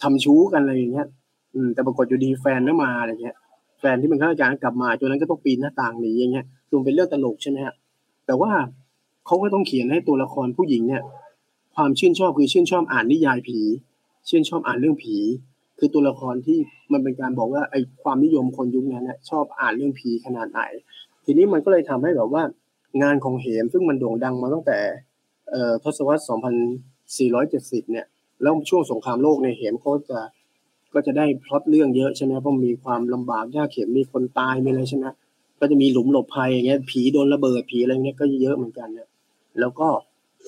[0.02, 1.06] ทำชู้กันอะไรอย่างเงี้ย
[1.54, 3.36] อืมแต่ปรากฏอยู่ดีแฟนไม่มาอะไรเงี้ย
[3.80, 7.74] แฟนที่เป็นข้าราชการกลับมาจนนั้นก็ต้องปีนหน้าต่างหนีอย่างเงี้ยคือมันเป็นเรื่องตลกใช่ไหมฮะ
[8.26, 8.52] แต่ว่า
[9.26, 11.02] เขาก็ต้องเขียนให้ตัวละครผู้หญิงเนี่ย
[11.76, 13.60] ความชื่นชอบคือชื่นชอบอ่านนิยายผี
[14.28, 15.16] ชื่นชอบอ่านเรื่องผี
[15.78, 16.58] คือตัวละครที่
[16.92, 20.60] มันเป็นการบอกว่าไอ้ความนิยมคนยุคนั้นนี่ยชอบอ่านเรื่องผีขนาดไหน
[21.24, 22.42] ทีนี้มันก็เลยทำให้แบบว่า
[23.02, 24.78] งานของเหมซึ่งมันโด่งดังมาตั้งแต่
[25.84, 26.22] ทศวรรษ
[27.86, 28.06] 2470 เนี่ย
[28.42, 30.18] แล้วช่วงสงครามโลกเนี่ยเหมเขาจะ
[30.94, 35.06] ก็จะได้พล็อตเรื่องเยอะใช่ไหมเพราะมีความลำบากยากเข็นมีคนตายมีอะไรใช่ไหม
[35.60, 39.08] ก็จะมีหลุมหลบภัยอย่างเงี้ยผีโดนระเบิดผีอะไรเงี้ยก็เยอะเหมือนกันเนี่ย
[39.60, 39.88] แล้วก็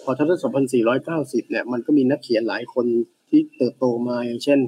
[0.02, 0.74] พอทศวรรษ
[1.12, 2.86] 2490 เนี่ยมันก็มีนักเขียนหลายคน
[3.28, 4.58] ที่เติบโตมาอย่างเช่น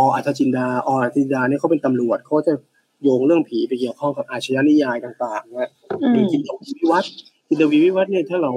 [0.00, 2.54] ออัธจินดาออัธจินดาเนี่ยเขาเป็นตำรวจเขาจะ
[3.02, 5.70] โยงเรื่องผีไปเกี่ยวข้องกับอาชญานิยายต่างๆนะ
[6.00, 7.12] อืหรือมจินตวิวัฒน์
[7.48, 8.52] จินตวิวัฒน์เนี่ยถ้าเรา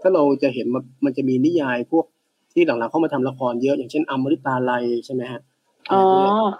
[0.00, 2.04] ถ้าเราจะเห็นมันมันจะมีนิยายพวก
[2.52, 5.40] ที่หลังๆเข้ามาทำละครเยอะ อย่างเช่นอมฤตาลัยใช่ไหมฮะ
[5.92, 6.02] อ๋อ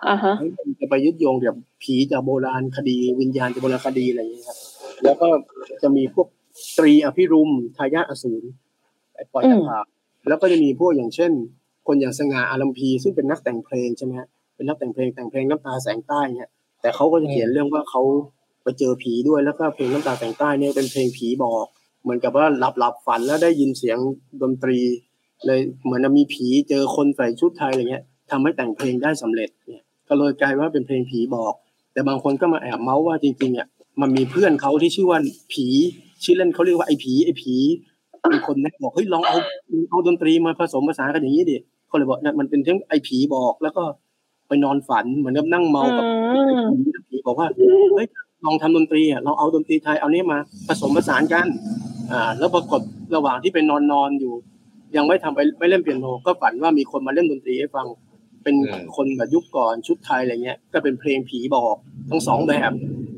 [0.09, 4.59] อ่าฮะมันจะไปยึดโยงกับผีจากโบราณคดี วิญญาณจากโบราณคดีอะไรอย่างเงี้ยครับ
[5.05, 5.29] แล้วก็
[5.83, 6.29] จะมีพวก
[6.79, 8.47] ตรีอภิรุมทายาทอสูร
[9.15, 9.87] ไอ้ปล่อยตะขาบ
[10.29, 11.33] แล้วก็จะมีพวกอย่างเช่น
[11.87, 16.49] คนอย่างสง่าอารัมพีซึ่งเป็นนักแต่งเพลงใช่ไหมฮะเป็นนักแต่งเพลงแต่งเพลงน้ำตาแสงใต้เนี่ย
[16.81, 18.03] แต่เขาก็จะเขียนเรื่องว่าเขา
[18.63, 21.65] ไปเจอผีด้วยแล้วก็เพลงน้ำตาแสงใต้เนี่ยเป็นเพลงผีบอก
[22.03, 23.99] เหมือนกับว่าหลับหลับฝันแล้วได้ยินเสียง
[24.43, 24.79] ดนตรี
[25.47, 31.55] เลยเหมือนมีผีเจอคนใส่ชุดไทยอะไรเงี้ยทำให้แต่งเพลงได้สำเร็จเนี่ยก็เลยกลายว่าเป็นเพลงผีบอก
[31.93, 33.67] แต่บางคนก็มาแอบเมาส์ว่าจริงๆอะ
[34.01, 35.19] มันมีเพื่อนเขาที่ชื่อว่า
[35.53, 35.67] ผี
[36.25, 37.55] ชื่อเล่นเขาเรียกว่าไอ้ผีไอ้ผี
[38.31, 39.37] เป็นคนแนะบอกเฮ้ยลองเอา
[39.91, 41.57] เอาดนตรีมาผสมผสานกันอย่างนี้ดิ
[41.95, 43.85] เขาเลยบอกเนี่ยมันเป็นเรื่องไอ้ผีบอก แล้วก็
[44.49, 47.49] ไปนอนฝันเหมือนกับนั่งเมากับอืมผีผีบอกว่า
[47.93, 48.07] เฮ้ย
[48.45, 50.39] ลองทำดนตรีอะเราเอาดนตรีไทยเอาเนี้มา
[50.69, 51.47] ผสมผสานกัน
[52.13, 52.81] อ่า แล้วปรากฏ
[53.15, 54.35] ระหว่างที่ไปนอนนอนอยู่
[54.97, 57.87] ยังไม่ทำไปไม่เล่นเปียโนก็ฝันว่ามีคนมาเล่นดนตรีให้ฟัง
[58.43, 61.77] เป็นอืมคนแบบยุคก่อนชุดไทยอะไรเงี้ยก็เป็นเพลงผีบอก
[62.11, 62.73] ทั้งสองแบบ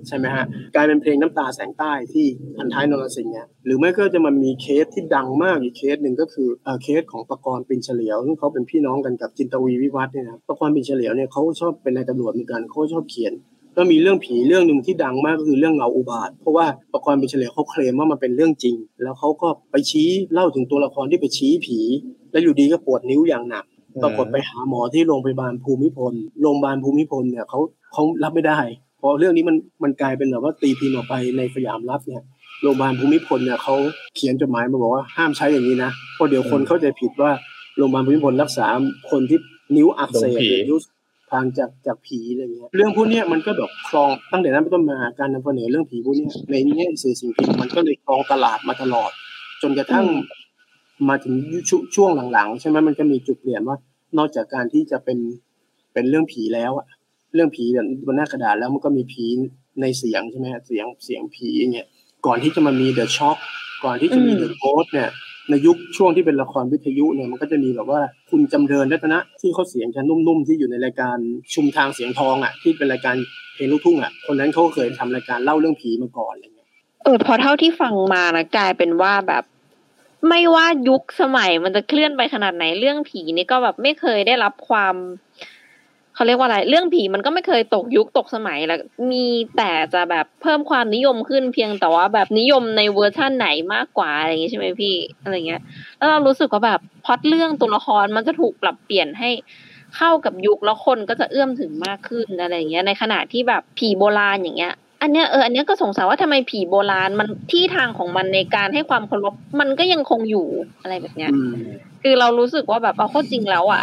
[0.09, 0.45] ใช่ไหมฮะ
[0.75, 2.27] กลายเป็นเพลงน้ำตาแสงใต้ที่
[2.57, 13.35] พันท้ายนรสิงห์เนี่ยหรือไม่ก็จะมันมีเคสที่ดังมากอีกเคสหนึ่งก็คือเอ่อเคสของปกรณ์ปิ่นเฉลียวซึ่งเขาเป็นพี่น้องกันกับจินตวีร์วิวัธน์เนี่ยนะปกรณ์ปิ่นเฉลียวเนี่ยเขาชอบเป็นนายตำรวจเหมือนกันเขาชอบเขียน
[13.77, 21.79] ก็มีเรื่องผีเรื่องหนึ่งที่ดังมากก็คือเรื่องเงาอุบาทว์ เพราะว่าปกรณ์ปิ่นเฉลียวเขาเคลมว่ามันเป็นเรื่องจริง แล้วเขาก็ไปชี้เล่าถึงตัวละครที่ไปชี้ผี
[22.33, 23.65] แล้วอยู่ดีก็ปวดนิ้วอย่างหนัก
[24.03, 27.61] ปรากฏไปหาหมอที่โรงพยาบาลภูมิพลโรงพยาบาลภูมิพลเนี่ยเขา
[27.93, 28.61] เขารับไม่ได้
[29.07, 32.25] เพราะเรื่องนี้มันมันกลายเป็นแบบว่าตีพิมพ์ออกไปในสยามรับเนี่ย
[32.63, 33.75] โรงพยาบาลภูมิพลเนี่ยเขา
[34.17, 37.31] เขียนจดหมายมาบอกว่าห้ามใช้อย่างนี้นะเพราะเดี๋ยวคนเข้าใจผิดว่า
[37.77, 38.67] โรงพยาบาลภูมิพลรักษา
[39.11, 39.39] คนที่
[39.77, 40.79] นิ้วอักเสบโดนผีหรือนิ้ว
[41.33, 49.11] ทางจากจากผีอะไรเงี้ยเรื่องพวกเนี้ยมันก็แบบครองตั้งแต่นั้นเป็นต้นมาการนำเสนอเรื่องผีพวกเนี้ยในแง่สื่อสิ่งพิมพ์มันก็เลยครองตลาดมาตลอด
[49.63, 50.07] จนกระทั่ง
[51.09, 51.35] มาถึง
[51.69, 53.77] ชวช่วงหลังๆ ใช่ไหมมันก็มีจุดเปลี่ยนว่า
[54.19, 55.19] นอกจากการที่จะเป็น
[55.93, 56.87] เป็นเรื่องผีแล้วอะ
[57.35, 59.27] เรื่องผีแบบบนหน้ากระดาษแล้วมันก็มีผี
[59.81, 61.89] ในเสียงใช่ไหมฮะเสียงเสียงผีอย่างเงี้ย
[62.27, 63.37] ก่อนที่จะมามีเดอะช็อค
[63.85, 65.11] ก่อนที่จะมีอืมเดอะโกสเนี่ย
[65.51, 68.01] ในยุคช่วงที่เป็นละครวิทยุเนี่ยมันก็จะมีแบบว่า
[68.31, 71.17] คุณจำเริญรัตนะที่เขาเสียงจะนุ่มๆที่อยู่ในรายการ
[71.55, 73.17] ชุมทางเสียงทองอะที่เป็นรายการ
[73.55, 76.69] เพลงลูกทุ่งอะคนนั้นเขาก็เคยทำรายการเล่าเรื่องผีมาก่อนอะไรเงี้ย
[77.05, 79.45] เออพอเท่าที่ฟังมานะกลายเป็นว่าแบบ
[80.29, 84.95] ไม่ว่ายุคสมัยมันจะเคลื่อนไปขนาดไหนเรื่องผีนี่ก็แบบไม่เคยได้รับความ
[86.17, 88.81] เขาเรียกว่าอะไร เรื่องผีมันก็ไม่เคยตกยุคตกสมัยแล้ว
[89.13, 95.63] มีแต่จะแบบเพิ่มความนิยมขึ้นเพียงแต่ว่าแบบนิยมในเวอร์ชั่นไหนมากกว่าอะไรอย่างงี้ใช่ไหมพี่อะไรเงี้ย
[95.99, 99.31] แล้วเรารู้สึกว่าแบบพอตเรื่องตัวละครมันจะถูกปรับเปลี่ยนให้
[99.97, 110.47] เข้ากับยุคแล้วคนก็จะเอื้อมถึงมากขึ้นอะไรอย่างเงี้ย ในขณะที่แบบผีโบราณอย่างเงี้ยอันเนี้ยเอออันเนี้ยก็สงสัยว่าทำไมผีโบราณมันที่ทางของมันในการให้ความเคารพมันก็ยังคงอยู่
[110.83, 111.31] อะไรแบบเนี้ย
[112.09, 113.83] คือเรารู้สึกว่าแบบเอาเข้อจริงแล้วอะ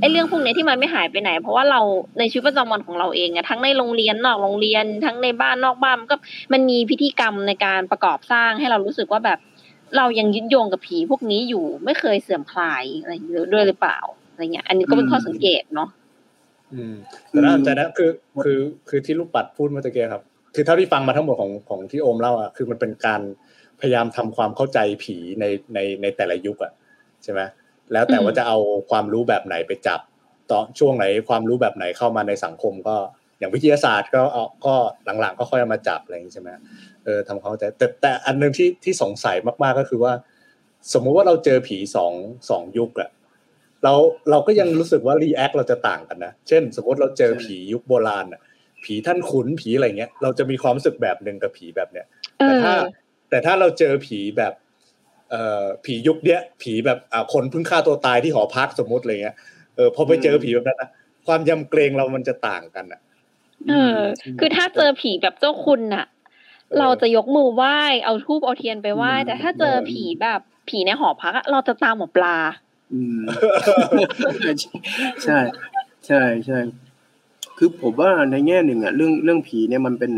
[0.00, 1.80] ไอ้เรื่องพวกเนี้ยที่มันไม่หายไปไหน เพราะว่าเรา
[2.18, 6.16] ในชีวิตประจำวันของเราเองอะทั้งในโรงเรียนนอกโรงเรียน ทั้งในบ้านนอกบ้านมันก็
[6.52, 9.38] มันมีพิธีกรรมในการประกอบสร้างให้เรารู้สึกว่าแบบ
[9.96, 13.98] เรายังยึดโยงกับผีพวกนี้อยู่ไม่เคยเสื่อมคลายอะไรอย่างเงี้ยด้วยหรือเปล่า
[14.30, 15.88] อะไรเงี้ย อันนี้ก็เป็นข้อสังเกตเนาะ
[16.72, 16.94] อืม
[17.30, 18.10] แต่น่าสนใจนะคือ
[18.42, 18.58] คือ
[18.88, 20.22] คือที่ลูกปัดพูดเมื่อตะกี้ครับ
[20.54, 23.22] คือเท่าที่ฟังมาทั้งหมดของของที่โอมเล่าอะคือมันเป็นการ
[23.80, 25.44] พยายามทำความเข้าใจผีใน
[25.74, 26.72] ในในแต่ละยุคอะ
[27.22, 27.40] ใช่ไหม
[27.92, 28.58] แล้วแต่ว่าจะเอา
[28.90, 30.00] ความรู้แบบไหนไปจับ
[30.50, 32.96] ตอนช่วงไหนความรู้แบบไหนเข้ามาในสังคมก็
[33.38, 34.74] อย่างวิทยาศาสตร์ก็เอาก็
[35.20, 36.48] หลังๆก็ค่อยเอามาจับอะไรอย่างนี้ใช่ไหม
[37.04, 40.12] เออทำความเข้าใจแต่แต่อันหนึงที่ที่สงสัยมาก ๆก็คือว่า
[40.92, 42.12] สมมุติว่าเราเจอผีสอง
[42.50, 43.10] สองยุคอะ
[43.84, 43.94] เรา
[44.30, 48.40] เราก็ยังรู้สึกว่ารีแอคเราจะต่างกันนะเช่น สมมติเราเจอผียุคโบราณอะ
[48.84, 52.06] ผีท่านขุนผีอะไรเงี้ย เราจะมีความรู้สึกแบบหนึ่งกับผีแบบเนี้ย
[52.38, 52.74] เอแต่อถ้า
[53.30, 54.63] แต่ถ้าเราเจอผีแบบเอ่อ
[55.84, 59.36] ผียุคเนี้ย ผีแบบอ่าคนเพิ่งฆ่าตัวตายที่หอพักสมมติอะไรเงี้ย
[59.76, 60.90] เออพอไปเจอผีแบบนั้นนะ
[61.26, 63.00] ความยำเกรงเรามันจะต่างกันอะ
[63.68, 63.98] เออ
[64.38, 66.06] คือถ้าเจอผีแบบเจ้าคุณน่ะ
[66.78, 72.36] เราจะยกมือไหว้เอาทูบเอาเทียนไปไหว้แต่ถ้าเจอผีแบบผีในหอพักอะเราจะตามหมอปลา
[72.92, 73.22] อืม
[75.24, 75.38] ใช่
[76.06, 76.58] ใช่ใช่
[77.58, 80.12] คือผมว่าในแง่หนึ่งอะเรื่องเรื่องผีเนี่ยมันเป็น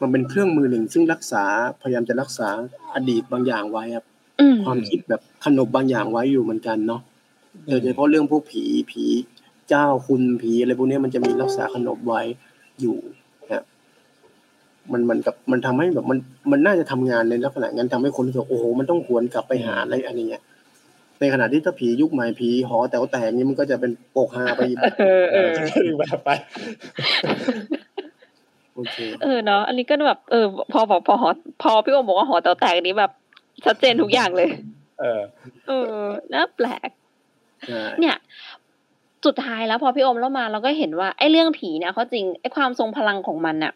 [0.00, 1.44] มันเป็นเครื่องมือหนึ่งซึ่งรักษา
[1.82, 2.48] พยายามจะรักษา
[2.94, 4.11] อดีตบางอย่างไว้ครับอืม
[4.64, 7.00] ความคิดแบบขนบบางอย่างไว้อยู่เหมือนกันเนาะ
[7.68, 9.04] โดยเฉพาะเรื่องพวกผีผี
[9.68, 12.20] เจ้าคุณผีอะไรพวกเนี้ยมันจะมีรักษาขนบไว้
[12.80, 12.96] อยู่
[13.52, 13.64] นะ
[14.92, 16.18] มันมันกับมันทำให้แบบมัน
[16.50, 20.42] มันน่าจะทำงานในลักษณะงั้นทำให้คนรู้สึกโอ้โหมันต้องหวนกลับไปหาอะไรอะไรเงี้ย
[21.20, 25.50] ในขณะที่ถ้าผียุคใหม่ผีหอแต๋วแตกนี่มันก็จะเป็นโปกฮาไปอีกแบบเออเออ
[25.98, 26.30] แบบไป
[28.74, 31.30] โอเคเออเนาะอันนี้ก็แบบเออพอบอกพอหอ
[31.62, 33.12] พอพี่โอมบอกว่าหอแต๋วแตกนี้แบบ
[33.66, 34.48] ชัดเจนทุกอย่างเลย
[35.00, 35.22] เออ
[35.68, 35.92] เออ
[36.32, 36.90] น่าแปลก
[37.66, 38.16] ใช่เนี่ย
[39.26, 43.72] สุดท้ายแล้วพอพี่โอมเล่ามาเราก็เห็นว่าไอ้เรื่องผีเนี่ยเขาจริงไอ้ความทรงพลังของมันน่ะ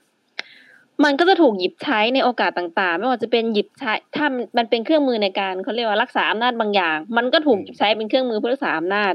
[1.05, 4.27] มันก็จะถูกหยิบใช้ในโอกาสต่างๆ ไม่ว่าจะเป็นหยิบใช้ถ้า
[4.57, 9.13] มันเป็นเครื่องมือในการเขาเรียกว่ารักษาอำนาจบางอย่าง มันก็ถูกหยิบใช้เป็นเครื่องมือเพื่อรักษาอำนาจ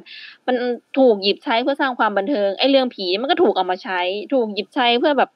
[0.48, 0.56] มัน
[1.00, 4.00] ถูกหยิบใช้เพื่อสร้างความบันเทิงไอ้เรื่องผีมันก็ถูกเอามาใช้
[4.34, 5.30] ถูกหยิบใช้เพื่อแบบ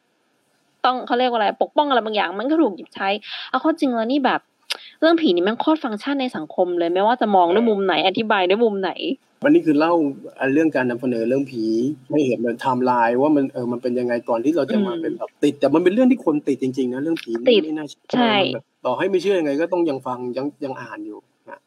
[0.85, 3.09] ต้องเขาเรียกว่าอะไร ปกป้องอะไรบางอย่าง มันก็ถูกหยิบใช้
[3.49, 4.41] เอาเข้อจริงแล้วนี่แบบ
[5.01, 8.91] เรื่องผีนี่มันโคตรฟังก์ชันในสังคมเลยไม่ว่าจะมองด้วยมุมไหนอธิบายด้วยมุมไหน
[9.43, 9.93] วันนี้คือเล่า
[10.39, 11.63] อันเรื่องการนำเสนอเรื่องผี
[12.11, 21.19] ให้เห็นแบบไทม์ไลน์ว่ามันเออมันเป็นยังไงก่อนที่เราจะมาอืมเป็นแบบติด แต่มันเป็นเรื่องที่คนติดจริงๆนะเรื่องผีติดไม่น่าเชื่อใช่มันแบบต่อให้ไม่เชื่อยังไงก็ต้องยังฟังยังยังอ่านอยู่
[21.49, 21.59] นะ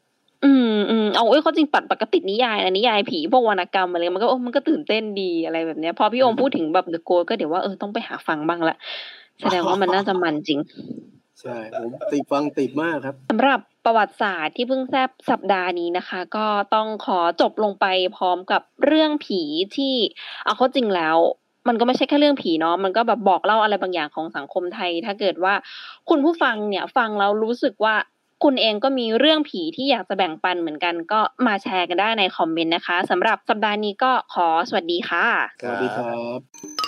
[0.45, 8.77] อืมอืมเอาเอ้ยเขาจริงปัดปกตินิยายนะนิยายผีพวกวรรณกรรมอะไรมันก็โอ้มันก็ตื่นเต้นดีอะไรแบบเนี้ย พอพี่โอมพูดถึงแบบเดอะโกก็เดี๋ยวว่าเออต้องไปหาฟังบ้างละ
[9.41, 10.61] แสดงว่ามันน่าจะมันจริง
[11.41, 17.87] ใช่ผมติดฟังติดมากครับสำหรับประวัติศาสตร์ที่เพิ่งแซบสัปดาห์นี้นะคะ ก็ต้องขอจบลงไป
[18.17, 19.43] พร้อมกับเรื่องผี
[19.77, 19.95] ที่
[20.45, 21.17] เอาเข้าจริงแล้ว
[21.69, 25.55] มันก็ไม่ใช่แค่เรื่องผีเนาะ มันก็แบบบอกเล่าอะไรบางอย่างของสังคมไทย ถ้าเกิดว่า
[26.09, 27.95] คุณผู้ฟังเนี่ยฟังแล้วรู้สึกว่า
[28.45, 35.27] คุณเองก็มีเรื่องผีที่อยากจะแบ่งปันเหมือนกัน ก็มาแชร์กันได้ในคอมเมนต์นะคะสำหรับสัปดาห์นี้ก็ขอสวัสดีค่ะ
[35.63, 36.88] สวัสดีครับ